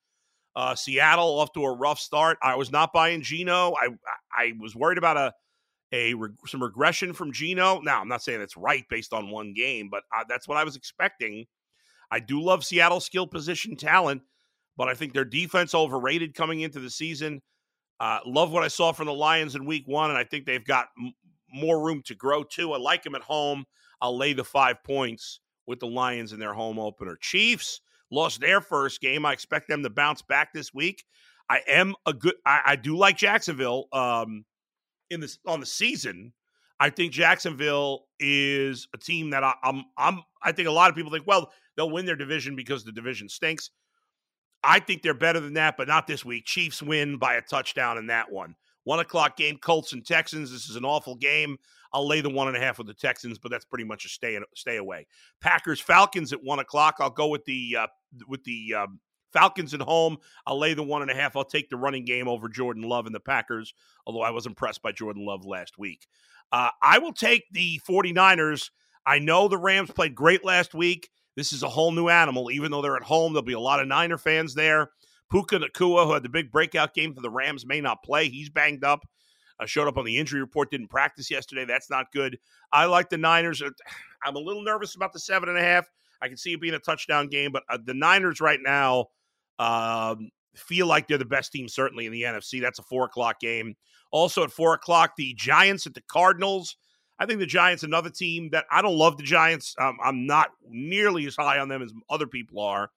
Uh, 0.55 0.75
Seattle 0.75 1.39
off 1.39 1.51
to 1.53 1.63
a 1.63 1.75
rough 1.75 1.99
start. 1.99 2.37
I 2.41 2.55
was 2.55 2.71
not 2.71 2.93
buying 2.93 3.21
Geno. 3.21 3.73
I 3.73 3.89
I 4.31 4.53
was 4.59 4.75
worried 4.75 4.97
about 4.97 5.17
a 5.17 5.33
a 5.93 6.13
some 6.47 6.63
regression 6.63 7.13
from 7.13 7.31
Geno. 7.31 7.81
Now 7.81 8.01
I'm 8.01 8.07
not 8.07 8.23
saying 8.23 8.41
it's 8.41 8.57
right 8.57 8.85
based 8.89 9.13
on 9.13 9.29
one 9.29 9.53
game, 9.53 9.89
but 9.89 10.03
uh, 10.15 10.23
that's 10.27 10.47
what 10.47 10.57
I 10.57 10.63
was 10.63 10.75
expecting. 10.75 11.45
I 12.09 12.19
do 12.19 12.41
love 12.41 12.63
Seattle 12.63 12.99
skill 12.99 13.27
position 13.27 13.75
talent, 13.75 14.21
but 14.77 14.87
I 14.87 14.93
think 14.93 15.13
their 15.13 15.25
defense 15.25 15.75
overrated 15.75 16.35
coming 16.35 16.61
into 16.61 16.79
the 16.79 16.89
season. 16.89 17.41
Uh, 17.99 18.19
love 18.25 18.51
what 18.51 18.63
I 18.63 18.67
saw 18.67 18.91
from 18.91 19.07
the 19.07 19.13
Lions 19.13 19.55
in 19.55 19.65
week 19.65 19.83
one, 19.87 20.09
and 20.09 20.19
I 20.19 20.23
think 20.23 20.45
they've 20.45 20.65
got 20.65 20.87
m- 20.99 21.13
more 21.53 21.81
room 21.81 22.01
to 22.05 22.15
grow 22.15 22.43
too. 22.43 22.73
I 22.73 22.77
like 22.77 23.03
them 23.03 23.15
at 23.15 23.21
home. 23.21 23.65
I'll 24.01 24.17
lay 24.17 24.33
the 24.33 24.43
five 24.43 24.83
points 24.83 25.39
with 25.65 25.79
the 25.79 25.87
Lions 25.87 26.33
in 26.33 26.39
their 26.39 26.53
home 26.53 26.77
opener. 26.77 27.17
Chiefs 27.19 27.79
lost 28.11 28.41
their 28.41 28.61
first 28.61 29.01
game. 29.01 29.25
I 29.25 29.33
expect 29.33 29.67
them 29.67 29.83
to 29.83 29.89
bounce 29.89 30.21
back 30.21 30.53
this 30.53 30.73
week. 30.73 31.05
I 31.49 31.61
am 31.67 31.95
a 32.05 32.13
good. 32.13 32.35
I, 32.45 32.61
I 32.65 32.75
do 32.75 32.97
like 32.97 33.17
Jacksonville 33.17 33.85
um, 33.93 34.45
in 35.09 35.19
this 35.19 35.37
on 35.47 35.59
the 35.59 35.65
season. 35.65 36.33
I 36.79 36.89
think 36.89 37.13
Jacksonville 37.13 38.07
is 38.19 38.87
a 38.93 38.97
team 38.97 39.29
that 39.29 39.43
I, 39.43 39.53
I'm. 39.63 39.85
I'm. 39.97 40.21
I 40.41 40.51
think 40.51 40.67
a 40.67 40.71
lot 40.71 40.89
of 40.89 40.95
people 40.95 41.11
think, 41.11 41.27
well, 41.27 41.51
they'll 41.77 41.89
win 41.89 42.05
their 42.05 42.15
division 42.15 42.55
because 42.55 42.83
the 42.83 42.91
division 42.91 43.29
stinks. 43.29 43.69
I 44.65 44.79
think 44.79 45.01
they're 45.01 45.13
better 45.13 45.39
than 45.39 45.53
that, 45.53 45.77
but 45.77 45.87
not 45.87 46.07
this 46.07 46.25
week. 46.25 46.45
Chiefs 46.45 46.81
win 46.81 47.17
by 47.17 47.35
a 47.35 47.41
touchdown 47.41 47.97
in 47.97 48.07
that 48.07 48.31
one. 48.31 48.55
One 48.83 48.99
o'clock 48.99 49.37
game, 49.37 49.57
Colts 49.57 49.93
and 49.93 50.05
Texans. 50.05 50.51
This 50.51 50.69
is 50.69 50.75
an 50.75 50.85
awful 50.85 51.15
game. 51.15 51.57
I'll 51.91 52.07
lay 52.07 52.21
the 52.21 52.29
one 52.29 52.47
and 52.47 52.57
a 52.57 52.59
half 52.59 52.77
with 52.77 52.87
the 52.87 52.93
Texans, 52.93 53.39
but 53.39 53.49
that's 53.51 53.65
pretty 53.65 53.83
much 53.83 54.05
a 54.05 54.09
stay 54.09 54.37
stay 54.53 54.77
away. 54.77 55.07
Packers 55.41 55.79
Falcons 55.79 56.33
at 56.33 56.43
one 56.43 56.59
o'clock. 56.59 56.95
I'll 56.99 57.09
go 57.09 57.27
with 57.27 57.45
the 57.45 57.77
uh, 57.79 57.87
with 58.27 58.43
the 58.43 58.73
um, 58.75 58.99
Falcons 59.31 59.73
at 59.73 59.81
home. 59.81 60.17
I'll 60.45 60.59
lay 60.59 60.73
the 60.73 60.83
one 60.83 61.01
and 61.01 61.11
a 61.11 61.15
half. 61.15 61.35
I'll 61.35 61.45
take 61.45 61.69
the 61.69 61.77
running 61.77 62.05
game 62.05 62.27
over 62.27 62.47
Jordan 62.47 62.83
Love 62.83 63.05
and 63.05 63.15
the 63.15 63.19
Packers, 63.19 63.73
although 64.05 64.21
I 64.21 64.29
was 64.31 64.45
impressed 64.45 64.81
by 64.81 64.91
Jordan 64.91 65.25
Love 65.25 65.45
last 65.45 65.77
week. 65.77 66.07
Uh, 66.51 66.69
I 66.81 66.99
will 66.99 67.13
take 67.13 67.43
the 67.51 67.79
49ers. 67.87 68.69
I 69.05 69.19
know 69.19 69.47
the 69.47 69.57
Rams 69.57 69.91
played 69.91 70.15
great 70.15 70.43
last 70.43 70.73
week. 70.73 71.09
This 71.35 71.53
is 71.53 71.63
a 71.63 71.69
whole 71.69 71.91
new 71.91 72.09
animal. 72.09 72.51
Even 72.51 72.71
though 72.71 72.81
they're 72.81 72.95
at 72.95 73.03
home, 73.03 73.33
there'll 73.33 73.43
be 73.43 73.53
a 73.53 73.59
lot 73.59 73.79
of 73.79 73.87
Niner 73.87 74.17
fans 74.17 74.53
there. 74.53 74.89
Puka 75.31 75.59
Nacua, 75.59 76.05
who 76.05 76.13
had 76.13 76.23
the 76.23 76.29
big 76.29 76.51
breakout 76.51 76.93
game 76.93 77.13
for 77.13 77.21
the 77.21 77.29
Rams, 77.29 77.65
may 77.65 77.81
not 77.81 78.03
play. 78.03 78.29
He's 78.29 78.49
banged 78.49 78.83
up. 78.83 79.01
Uh, 79.59 79.65
showed 79.65 79.87
up 79.87 79.97
on 79.97 80.05
the 80.05 80.17
injury 80.17 80.41
report, 80.41 80.69
didn't 80.69 80.89
practice 80.89 81.31
yesterday. 81.31 81.63
That's 81.63 81.89
not 81.89 82.11
good. 82.11 82.37
I 82.73 82.85
like 82.85 83.09
the 83.09 83.17
Niners. 83.17 83.61
Uh, 83.61 83.69
I'm 84.23 84.35
a 84.35 84.39
little 84.39 84.63
nervous 84.63 84.95
about 84.95 85.13
the 85.13 85.19
seven 85.19 85.49
and 85.49 85.57
a 85.57 85.61
half. 85.61 85.87
I 86.21 86.27
can 86.27 86.37
see 86.37 86.53
it 86.53 86.61
being 86.61 86.73
a 86.73 86.79
touchdown 86.79 87.27
game, 87.27 87.51
but 87.51 87.63
uh, 87.69 87.77
the 87.83 87.93
Niners 87.93 88.41
right 88.41 88.59
now 88.61 89.07
um, 89.59 90.29
feel 90.55 90.87
like 90.87 91.07
they're 91.07 91.17
the 91.17 91.25
best 91.25 91.51
team, 91.51 91.67
certainly 91.67 92.05
in 92.05 92.11
the 92.11 92.23
NFC. 92.23 92.61
That's 92.61 92.79
a 92.79 92.83
four 92.83 93.05
o'clock 93.05 93.39
game. 93.39 93.75
Also 94.11 94.43
at 94.43 94.51
four 94.51 94.73
o'clock, 94.73 95.13
the 95.17 95.33
Giants 95.35 95.85
at 95.85 95.93
the 95.93 96.03
Cardinals. 96.09 96.77
I 97.19 97.25
think 97.25 97.39
the 97.39 97.45
Giants, 97.45 97.83
another 97.83 98.09
team 98.09 98.49
that 98.51 98.65
I 98.71 98.81
don't 98.81 98.97
love 98.97 99.17
the 99.17 99.23
Giants. 99.23 99.75
Um, 99.79 99.97
I'm 100.03 100.25
not 100.25 100.49
nearly 100.69 101.25
as 101.27 101.35
high 101.35 101.59
on 101.59 101.69
them 101.69 101.81
as 101.81 101.93
other 102.09 102.27
people 102.27 102.59
are. 102.61 102.89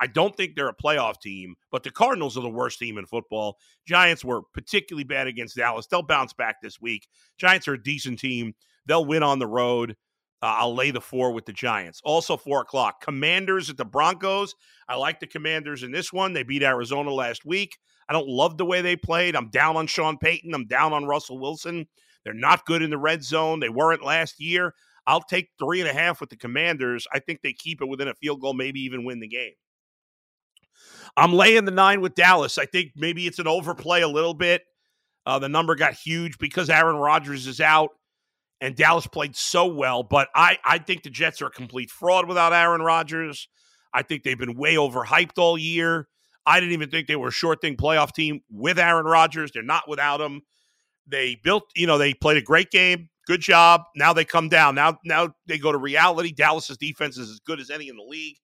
I 0.00 0.08
don't 0.08 0.36
think 0.36 0.56
they're 0.56 0.68
a 0.68 0.74
playoff 0.74 1.20
team, 1.20 1.54
but 1.70 1.84
the 1.84 1.90
Cardinals 1.90 2.36
are 2.36 2.42
the 2.42 2.48
worst 2.48 2.78
team 2.78 2.98
in 2.98 3.06
football. 3.06 3.58
Giants 3.86 4.24
were 4.24 4.42
particularly 4.52 5.04
bad 5.04 5.28
against 5.28 5.56
Dallas. 5.56 5.86
They'll 5.86 6.02
bounce 6.02 6.32
back 6.32 6.56
this 6.60 6.80
week. 6.80 7.06
Giants 7.38 7.68
are 7.68 7.74
a 7.74 7.82
decent 7.82 8.18
team. 8.18 8.54
They'll 8.84 9.04
win 9.04 9.22
on 9.22 9.38
the 9.38 9.46
road. 9.46 9.96
Uh, 10.42 10.56
I'll 10.58 10.74
lay 10.74 10.90
the 10.90 11.00
four 11.00 11.30
with 11.30 11.46
the 11.46 11.52
Giants. 11.52 12.00
Also, 12.04 12.36
four 12.36 12.62
o'clock. 12.62 13.00
Commanders 13.00 13.70
at 13.70 13.76
the 13.76 13.84
Broncos. 13.84 14.56
I 14.88 14.96
like 14.96 15.20
the 15.20 15.28
Commanders 15.28 15.84
in 15.84 15.92
this 15.92 16.12
one. 16.12 16.32
They 16.32 16.42
beat 16.42 16.64
Arizona 16.64 17.12
last 17.12 17.44
week. 17.44 17.78
I 18.08 18.12
don't 18.12 18.28
love 18.28 18.58
the 18.58 18.66
way 18.66 18.82
they 18.82 18.96
played. 18.96 19.36
I'm 19.36 19.50
down 19.50 19.76
on 19.76 19.86
Sean 19.86 20.18
Payton. 20.18 20.52
I'm 20.52 20.66
down 20.66 20.92
on 20.92 21.04
Russell 21.04 21.38
Wilson. 21.38 21.86
They're 22.24 22.34
not 22.34 22.66
good 22.66 22.82
in 22.82 22.90
the 22.90 22.98
red 22.98 23.24
zone. 23.24 23.60
They 23.60 23.68
weren't 23.68 24.04
last 24.04 24.40
year. 24.40 24.74
I'll 25.06 25.22
take 25.22 25.48
three 25.58 25.80
and 25.80 25.90
a 25.90 25.92
half 25.92 26.20
with 26.20 26.30
the 26.30 26.36
Commanders. 26.36 27.06
I 27.12 27.18
think 27.18 27.40
they 27.42 27.52
keep 27.52 27.82
it 27.82 27.88
within 27.88 28.08
a 28.08 28.14
field 28.14 28.40
goal, 28.40 28.54
maybe 28.54 28.80
even 28.80 29.04
win 29.04 29.20
the 29.20 29.28
game. 29.28 29.54
I'm 31.16 31.32
laying 31.32 31.64
the 31.64 31.72
nine 31.72 32.00
with 32.00 32.14
Dallas. 32.14 32.58
I 32.58 32.66
think 32.66 32.92
maybe 32.96 33.26
it's 33.26 33.38
an 33.38 33.48
overplay 33.48 34.02
a 34.02 34.08
little 34.08 34.34
bit. 34.34 34.62
Uh, 35.26 35.38
the 35.38 35.48
number 35.48 35.74
got 35.74 35.94
huge 35.94 36.38
because 36.38 36.70
Aaron 36.70 36.96
Rodgers 36.96 37.46
is 37.46 37.60
out 37.60 37.90
and 38.60 38.74
Dallas 38.74 39.06
played 39.06 39.36
so 39.36 39.66
well. 39.66 40.02
But 40.02 40.28
I, 40.34 40.58
I 40.64 40.78
think 40.78 41.02
the 41.02 41.10
Jets 41.10 41.42
are 41.42 41.46
a 41.46 41.50
complete 41.50 41.90
fraud 41.90 42.26
without 42.28 42.52
Aaron 42.52 42.80
Rodgers. 42.80 43.48
I 43.92 44.02
think 44.02 44.22
they've 44.22 44.38
been 44.38 44.56
way 44.56 44.76
overhyped 44.76 45.38
all 45.38 45.58
year. 45.58 46.08
I 46.46 46.58
didn't 46.58 46.72
even 46.72 46.90
think 46.90 47.06
they 47.06 47.16
were 47.16 47.28
a 47.28 47.32
short 47.32 47.60
thing 47.60 47.76
playoff 47.76 48.12
team 48.12 48.40
with 48.50 48.78
Aaron 48.78 49.04
Rodgers. 49.04 49.52
They're 49.52 49.62
not 49.62 49.88
without 49.88 50.20
him. 50.20 50.42
They 51.06 51.40
built, 51.42 51.64
you 51.74 51.86
know, 51.86 51.98
they 51.98 52.14
played 52.14 52.36
a 52.36 52.42
great 52.42 52.70
game. 52.70 53.08
Good 53.26 53.40
job. 53.40 53.82
Now 53.94 54.12
they 54.12 54.24
come 54.24 54.48
down. 54.48 54.74
Now, 54.74 54.98
now 55.04 55.34
they 55.46 55.58
go 55.58 55.72
to 55.72 55.78
reality. 55.78 56.32
Dallas's 56.32 56.76
defense 56.76 57.18
is 57.18 57.30
as 57.30 57.40
good 57.40 57.60
as 57.60 57.70
any 57.70 57.88
in 57.88 57.96
the 57.96 58.02
league. 58.02 58.36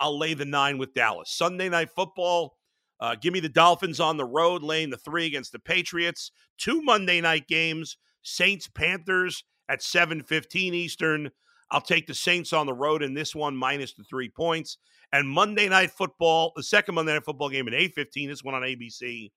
I'll 0.00 0.18
lay 0.18 0.34
the 0.34 0.44
nine 0.44 0.78
with 0.78 0.94
Dallas. 0.94 1.30
Sunday 1.30 1.68
night 1.68 1.90
football. 1.90 2.56
Uh, 2.98 3.14
give 3.14 3.32
me 3.32 3.40
the 3.40 3.48
Dolphins 3.48 4.00
on 4.00 4.16
the 4.16 4.24
road, 4.24 4.62
laying 4.62 4.90
the 4.90 4.96
three 4.96 5.26
against 5.26 5.52
the 5.52 5.58
Patriots. 5.58 6.30
Two 6.58 6.82
Monday 6.82 7.20
night 7.20 7.46
games: 7.46 7.98
Saints 8.22 8.68
Panthers 8.68 9.44
at 9.68 9.82
seven 9.82 10.22
fifteen 10.22 10.74
Eastern. 10.74 11.30
I'll 11.70 11.80
take 11.80 12.06
the 12.06 12.14
Saints 12.14 12.52
on 12.52 12.66
the 12.66 12.74
road 12.74 13.02
in 13.02 13.14
this 13.14 13.34
one 13.34 13.56
minus 13.56 13.92
the 13.94 14.04
three 14.04 14.28
points. 14.28 14.78
And 15.12 15.28
Monday 15.28 15.68
night 15.68 15.90
football, 15.90 16.52
the 16.56 16.62
second 16.62 16.94
Monday 16.94 17.12
night 17.12 17.24
football 17.24 17.48
game 17.48 17.68
at 17.68 17.74
eight 17.74 17.94
fifteen. 17.94 18.28
This 18.28 18.42
one 18.42 18.54
on 18.54 18.62
ABC. 18.62 19.30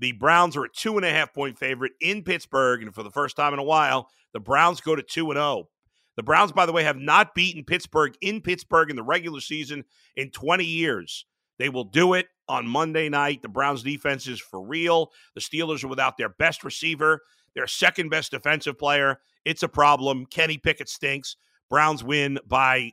The 0.00 0.12
Browns 0.12 0.56
are 0.56 0.64
a 0.64 0.68
two 0.68 0.96
and 0.96 1.04
a 1.04 1.10
half 1.10 1.32
point 1.32 1.58
favorite 1.58 1.92
in 2.00 2.22
Pittsburgh, 2.24 2.82
and 2.82 2.94
for 2.94 3.02
the 3.02 3.10
first 3.10 3.36
time 3.36 3.52
in 3.52 3.58
a 3.58 3.64
while, 3.64 4.08
the 4.32 4.40
Browns 4.40 4.80
go 4.80 4.96
to 4.96 5.02
two 5.02 5.30
and 5.30 5.36
zero. 5.36 5.44
Oh. 5.44 5.68
The 6.16 6.24
Browns, 6.24 6.52
by 6.52 6.66
the 6.66 6.72
way, 6.72 6.82
have 6.82 6.98
not 6.98 7.34
beaten 7.34 7.64
Pittsburgh 7.64 8.14
in 8.20 8.40
Pittsburgh 8.40 8.90
in 8.90 8.96
the 8.96 9.02
regular 9.02 9.40
season 9.40 9.84
in 10.16 10.30
20 10.30 10.64
years. 10.64 11.24
They 11.58 11.68
will 11.68 11.84
do 11.84 12.14
it 12.14 12.26
on 12.48 12.66
Monday 12.66 13.08
night. 13.08 13.42
The 13.42 13.48
Browns 13.48 13.82
defense 13.82 14.26
is 14.26 14.40
for 14.40 14.60
real. 14.60 15.12
The 15.34 15.40
Steelers 15.40 15.84
are 15.84 15.88
without 15.88 16.16
their 16.16 16.30
best 16.30 16.64
receiver, 16.64 17.20
their 17.54 17.66
second 17.66 18.08
best 18.08 18.32
defensive 18.32 18.78
player. 18.78 19.20
It's 19.44 19.62
a 19.62 19.68
problem. 19.68 20.26
Kenny 20.26 20.58
Pickett 20.58 20.88
stinks. 20.88 21.36
Browns 21.68 22.02
win 22.02 22.38
by 22.46 22.92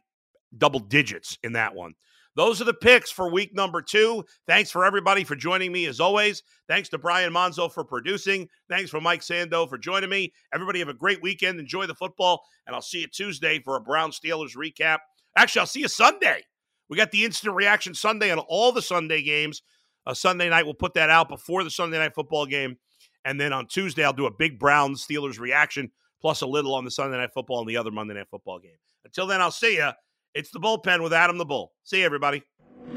double 0.57 0.79
digits 0.79 1.37
in 1.43 1.53
that 1.53 1.73
one. 1.75 1.95
Those 2.37 2.61
are 2.61 2.65
the 2.65 2.73
picks 2.75 3.09
for 3.09 3.31
week 3.31 3.55
number 3.55 3.81
two. 3.81 4.23
Thanks 4.45 4.69
for 4.69 4.85
everybody 4.85 5.23
for 5.23 5.35
joining 5.35 5.71
me 5.71 5.87
as 5.87 5.99
always. 5.99 6.43
Thanks 6.67 6.87
to 6.89 6.99
Brian 6.99 7.33
Monzo 7.33 7.69
for 7.69 7.83
producing. 7.83 8.47
Thanks 8.69 8.91
for 8.91 9.01
Mike 9.01 9.21
Sando 9.21 9.67
for 9.67 9.79
joining 9.79 10.11
me. 10.11 10.31
Everybody 10.53 10.77
have 10.77 10.87
a 10.87 10.93
great 10.93 11.19
weekend. 11.23 11.59
Enjoy 11.59 11.87
the 11.87 11.95
football, 11.95 12.43
and 12.67 12.75
I'll 12.75 12.81
see 12.83 13.01
you 13.01 13.07
Tuesday 13.07 13.59
for 13.59 13.75
a 13.75 13.81
Brown 13.81 14.11
Steelers 14.11 14.55
recap. 14.55 14.99
Actually, 15.35 15.61
I'll 15.61 15.65
see 15.65 15.79
you 15.79 15.87
Sunday. 15.87 16.43
We 16.89 16.95
got 16.95 17.09
the 17.09 17.25
instant 17.25 17.55
reaction 17.55 17.95
Sunday 17.95 18.31
on 18.31 18.37
all 18.37 18.71
the 18.71 18.83
Sunday 18.83 19.23
games. 19.23 19.63
Uh, 20.05 20.13
Sunday 20.13 20.47
night, 20.47 20.65
we'll 20.65 20.75
put 20.75 20.93
that 20.93 21.09
out 21.09 21.29
before 21.29 21.63
the 21.63 21.71
Sunday 21.71 21.97
night 21.97 22.13
football 22.13 22.45
game. 22.45 22.77
And 23.25 23.41
then 23.41 23.51
on 23.51 23.65
Tuesday, 23.65 24.03
I'll 24.03 24.13
do 24.13 24.27
a 24.27 24.31
big 24.31 24.59
Brown 24.59 24.93
Steelers 24.93 25.39
reaction, 25.39 25.91
plus 26.21 26.41
a 26.41 26.47
little 26.47 26.75
on 26.75 26.85
the 26.85 26.91
Sunday 26.91 27.17
night 27.17 27.33
football 27.33 27.61
and 27.61 27.67
the 27.67 27.77
other 27.77 27.89
Monday 27.89 28.13
night 28.13 28.29
football 28.29 28.59
game. 28.59 28.77
Until 29.05 29.25
then, 29.25 29.41
I'll 29.41 29.49
see 29.49 29.77
you. 29.77 29.89
It's 30.37 30.51
the 30.51 30.59
bullpen 30.59 31.01
with 31.01 31.13
Adam 31.13 31.39
the 31.39 31.45
Bull. 31.45 31.73
See 31.83 32.01
you, 32.01 32.05
everybody. 32.05 32.43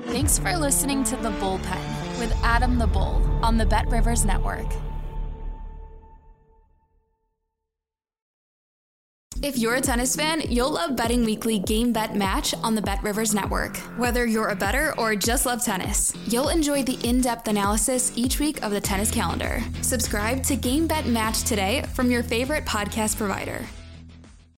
Thanks 0.08 0.38
for 0.38 0.54
listening 0.58 1.04
to 1.04 1.16
the 1.16 1.30
bullpen 1.30 2.18
with 2.18 2.30
Adam 2.42 2.78
the 2.78 2.86
Bull 2.86 3.26
on 3.42 3.56
the 3.56 3.64
Bet 3.64 3.88
Rivers 3.88 4.26
Network. 4.26 4.66
If 9.42 9.56
you're 9.56 9.76
a 9.76 9.80
tennis 9.80 10.14
fan, 10.14 10.42
you'll 10.50 10.72
love 10.72 10.96
Betting 10.96 11.24
Weekly 11.24 11.58
Game 11.58 11.94
Bet 11.94 12.14
Match 12.14 12.52
on 12.62 12.74
the 12.74 12.82
Bet 12.82 13.02
Rivers 13.02 13.32
Network. 13.32 13.78
Whether 13.96 14.26
you're 14.26 14.48
a 14.48 14.54
better 14.54 14.92
or 14.98 15.16
just 15.16 15.46
love 15.46 15.64
tennis, 15.64 16.12
you'll 16.26 16.50
enjoy 16.50 16.82
the 16.82 16.98
in 17.08 17.22
depth 17.22 17.48
analysis 17.48 18.12
each 18.16 18.38
week 18.38 18.62
of 18.62 18.70
the 18.70 18.82
tennis 18.82 19.10
calendar. 19.10 19.62
Subscribe 19.80 20.42
to 20.42 20.56
Game 20.56 20.86
Bet 20.86 21.06
Match 21.06 21.44
today 21.44 21.86
from 21.94 22.10
your 22.10 22.22
favorite 22.22 22.66
podcast 22.66 23.16
provider. 23.16 23.64